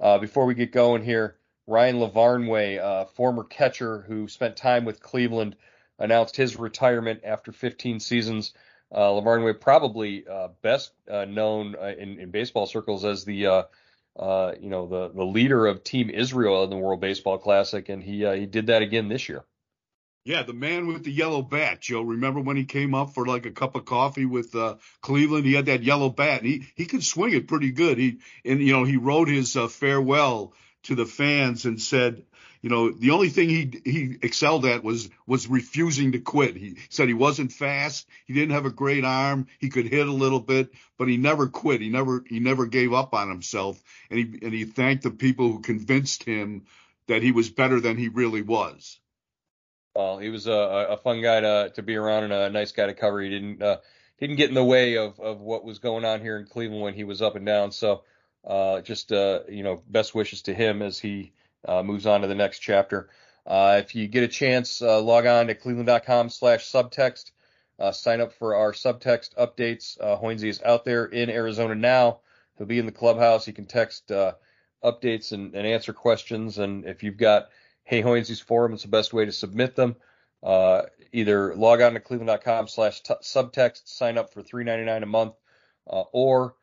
Uh, 0.00 0.18
before 0.18 0.46
we 0.46 0.54
get 0.54 0.72
going 0.72 1.02
here, 1.02 1.36
Ryan 1.66 1.96
LaVarnway, 1.96 2.80
uh, 2.82 3.04
former 3.06 3.44
catcher 3.44 4.04
who 4.06 4.26
spent 4.28 4.56
time 4.56 4.84
with 4.84 5.00
Cleveland, 5.00 5.56
announced 5.98 6.36
his 6.36 6.56
retirement 6.56 7.20
after 7.24 7.52
15 7.52 8.00
seasons. 8.00 8.52
Uh, 8.92 9.08
LaVarnway 9.10 9.60
probably 9.60 10.26
uh, 10.26 10.48
best 10.62 10.92
uh, 11.10 11.24
known 11.24 11.74
uh, 11.80 11.92
in, 11.98 12.18
in, 12.20 12.30
baseball 12.30 12.66
circles 12.66 13.04
as 13.04 13.24
the 13.24 13.46
uh, 14.16 14.52
you 14.60 14.70
know 14.70 14.86
the 14.86 15.10
the 15.14 15.24
leader 15.24 15.66
of 15.66 15.84
Team 15.84 16.10
Israel 16.10 16.64
in 16.64 16.70
the 16.70 16.76
World 16.76 17.00
Baseball 17.00 17.38
Classic, 17.38 17.88
and 17.88 18.02
he 18.02 18.26
he 18.38 18.46
did 18.46 18.68
that 18.68 18.82
again 18.82 19.08
this 19.08 19.28
year. 19.28 19.44
Yeah, 20.24 20.42
the 20.42 20.54
man 20.54 20.86
with 20.86 21.04
the 21.04 21.12
yellow 21.12 21.42
bat, 21.42 21.82
Joe. 21.82 22.00
Remember 22.00 22.40
when 22.40 22.56
he 22.56 22.64
came 22.64 22.94
up 22.94 23.12
for 23.12 23.26
like 23.26 23.44
a 23.44 23.50
cup 23.50 23.76
of 23.76 23.84
coffee 23.84 24.24
with 24.24 24.54
uh, 24.54 24.76
Cleveland? 25.02 25.44
He 25.44 25.52
had 25.52 25.66
that 25.66 25.82
yellow 25.82 26.08
bat, 26.08 26.40
and 26.40 26.48
he 26.48 26.66
he 26.74 26.86
could 26.86 27.04
swing 27.04 27.34
it 27.34 27.46
pretty 27.46 27.72
good. 27.72 27.98
He 27.98 28.20
and 28.42 28.60
you 28.60 28.72
know 28.72 28.84
he 28.84 28.96
wrote 28.96 29.28
his 29.28 29.54
uh, 29.54 29.68
farewell 29.68 30.54
to 30.84 30.94
the 30.94 31.04
fans 31.04 31.66
and 31.66 31.80
said, 31.80 32.24
you 32.62 32.70
know, 32.70 32.90
the 32.90 33.10
only 33.10 33.28
thing 33.28 33.50
he 33.50 33.82
he 33.84 34.16
excelled 34.22 34.64
at 34.64 34.82
was 34.82 35.10
was 35.26 35.46
refusing 35.46 36.12
to 36.12 36.18
quit. 36.20 36.56
He 36.56 36.78
said 36.88 37.08
he 37.08 37.12
wasn't 37.12 37.52
fast, 37.52 38.08
he 38.24 38.32
didn't 38.32 38.54
have 38.54 38.64
a 38.64 38.70
great 38.70 39.04
arm, 39.04 39.48
he 39.58 39.68
could 39.68 39.84
hit 39.84 40.08
a 40.08 40.12
little 40.12 40.40
bit, 40.40 40.72
but 40.96 41.06
he 41.06 41.18
never 41.18 41.48
quit. 41.48 41.82
He 41.82 41.90
never 41.90 42.24
he 42.26 42.40
never 42.40 42.64
gave 42.64 42.94
up 42.94 43.12
on 43.12 43.28
himself, 43.28 43.78
and 44.08 44.18
he 44.18 44.38
and 44.40 44.54
he 44.54 44.64
thanked 44.64 45.02
the 45.02 45.10
people 45.10 45.52
who 45.52 45.60
convinced 45.60 46.22
him 46.22 46.64
that 47.08 47.22
he 47.22 47.32
was 47.32 47.50
better 47.50 47.78
than 47.78 47.98
he 47.98 48.08
really 48.08 48.40
was. 48.40 48.98
He 49.94 50.28
was 50.28 50.46
a, 50.46 50.52
a 50.90 50.96
fun 50.96 51.22
guy 51.22 51.40
to 51.40 51.70
to 51.74 51.82
be 51.82 51.96
around 51.96 52.24
and 52.24 52.32
a 52.32 52.50
nice 52.50 52.72
guy 52.72 52.86
to 52.86 52.94
cover. 52.94 53.20
He 53.20 53.30
didn't 53.30 53.62
uh, 53.62 53.78
didn't 54.18 54.36
get 54.36 54.48
in 54.48 54.54
the 54.54 54.64
way 54.64 54.96
of 54.96 55.20
of 55.20 55.40
what 55.40 55.64
was 55.64 55.78
going 55.78 56.04
on 56.04 56.20
here 56.20 56.36
in 56.36 56.46
Cleveland 56.46 56.82
when 56.82 56.94
he 56.94 57.04
was 57.04 57.22
up 57.22 57.36
and 57.36 57.46
down. 57.46 57.70
So 57.72 58.02
uh, 58.44 58.80
just 58.80 59.12
uh, 59.12 59.40
you 59.48 59.62
know, 59.62 59.82
best 59.88 60.14
wishes 60.14 60.42
to 60.42 60.54
him 60.54 60.82
as 60.82 60.98
he 60.98 61.32
uh, 61.66 61.82
moves 61.82 62.06
on 62.06 62.22
to 62.22 62.26
the 62.26 62.34
next 62.34 62.58
chapter. 62.58 63.08
Uh, 63.46 63.80
if 63.82 63.94
you 63.94 64.08
get 64.08 64.22
a 64.22 64.28
chance, 64.28 64.82
uh, 64.82 65.00
log 65.00 65.26
on 65.26 65.46
to 65.46 65.54
cleveland.com/subtext. 65.54 67.30
sign 67.92 68.20
up 68.20 68.32
for 68.32 68.56
our 68.56 68.72
subtext 68.72 69.34
updates. 69.36 69.98
Uh, 70.00 70.16
Hoynesy 70.18 70.48
is 70.48 70.62
out 70.62 70.84
there 70.84 71.04
in 71.04 71.30
Arizona 71.30 71.74
now. 71.74 72.20
He'll 72.58 72.66
be 72.66 72.78
in 72.78 72.86
the 72.86 72.92
clubhouse. 72.92 73.44
He 73.44 73.52
can 73.52 73.66
text 73.66 74.10
updates 74.84 75.32
and, 75.32 75.54
and 75.54 75.66
answer 75.66 75.92
questions. 75.92 76.58
And 76.58 76.84
if 76.84 77.02
you've 77.02 77.16
got 77.16 77.48
Hey 77.86 78.00
Hoynesy's 78.00 78.40
forum 78.40 78.72
is 78.72 78.80
the 78.80 78.88
best 78.88 79.12
way 79.12 79.26
to 79.26 79.32
submit 79.32 79.76
them. 79.76 79.96
Uh, 80.42 80.84
either 81.12 81.54
log 81.54 81.82
on 81.82 81.92
to 81.92 82.00
cleveland.com 82.00 82.66
slash 82.66 83.02
subtext, 83.02 83.82
sign 83.84 84.16
up 84.16 84.32
for 84.32 84.42
$3.99 84.42 85.02
a 85.02 85.06
month, 85.06 85.34
uh, 85.86 86.04
or 86.12 86.54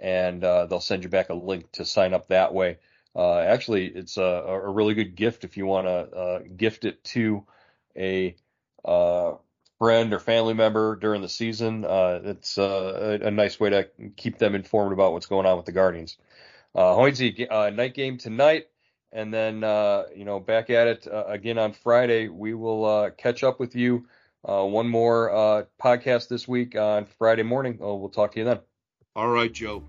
and 0.00 0.44
uh, 0.44 0.66
they'll 0.66 0.80
send 0.80 1.02
you 1.02 1.08
back 1.08 1.30
a 1.30 1.34
link 1.34 1.72
to 1.72 1.84
sign 1.84 2.14
up 2.14 2.28
that 2.28 2.54
way. 2.54 2.78
Uh, 3.16 3.40
actually, 3.40 3.86
it's 3.86 4.16
a, 4.16 4.22
a, 4.22 4.70
really 4.70 4.94
good 4.94 5.16
gift 5.16 5.42
if 5.42 5.56
you 5.56 5.66
want 5.66 5.88
to 5.88 6.44
gift 6.56 6.84
it 6.84 7.02
to 7.02 7.44
a 7.96 8.36
friend 9.78 10.12
or 10.12 10.18
family 10.18 10.54
member 10.54 10.96
during 10.96 11.22
the 11.22 11.28
season. 11.28 11.84
Uh, 11.84 12.20
it's 12.24 12.58
uh, 12.58 13.18
a, 13.22 13.26
a, 13.26 13.30
nice 13.30 13.60
way 13.60 13.70
to 13.70 13.88
keep 14.16 14.38
them 14.38 14.54
informed 14.54 14.92
about 14.92 15.12
what's 15.12 15.26
going 15.26 15.46
on 15.46 15.56
with 15.56 15.66
the 15.66 15.72
Guardians. 15.72 16.18
Uh, 16.74 16.96
uh, 17.50 17.70
night 17.70 17.94
game 17.94 18.18
tonight, 18.18 18.66
and 19.12 19.32
then 19.32 19.64
uh, 19.64 20.04
you 20.14 20.24
know 20.24 20.38
back 20.38 20.70
at 20.70 20.86
it 20.86 21.08
uh, 21.08 21.24
again 21.26 21.58
on 21.58 21.72
Friday. 21.72 22.28
We 22.28 22.54
will 22.54 22.84
uh, 22.84 23.10
catch 23.10 23.42
up 23.42 23.58
with 23.58 23.74
you. 23.74 24.06
one 24.42 24.88
more 24.88 25.66
podcast 25.80 26.28
this 26.28 26.46
week 26.46 26.76
on 26.76 27.06
Friday 27.18 27.42
morning. 27.42 27.78
We'll 27.78 28.10
talk 28.10 28.32
to 28.32 28.38
you 28.38 28.44
then. 28.44 28.60
All 29.16 29.28
right, 29.28 29.52
Joe. 29.52 29.82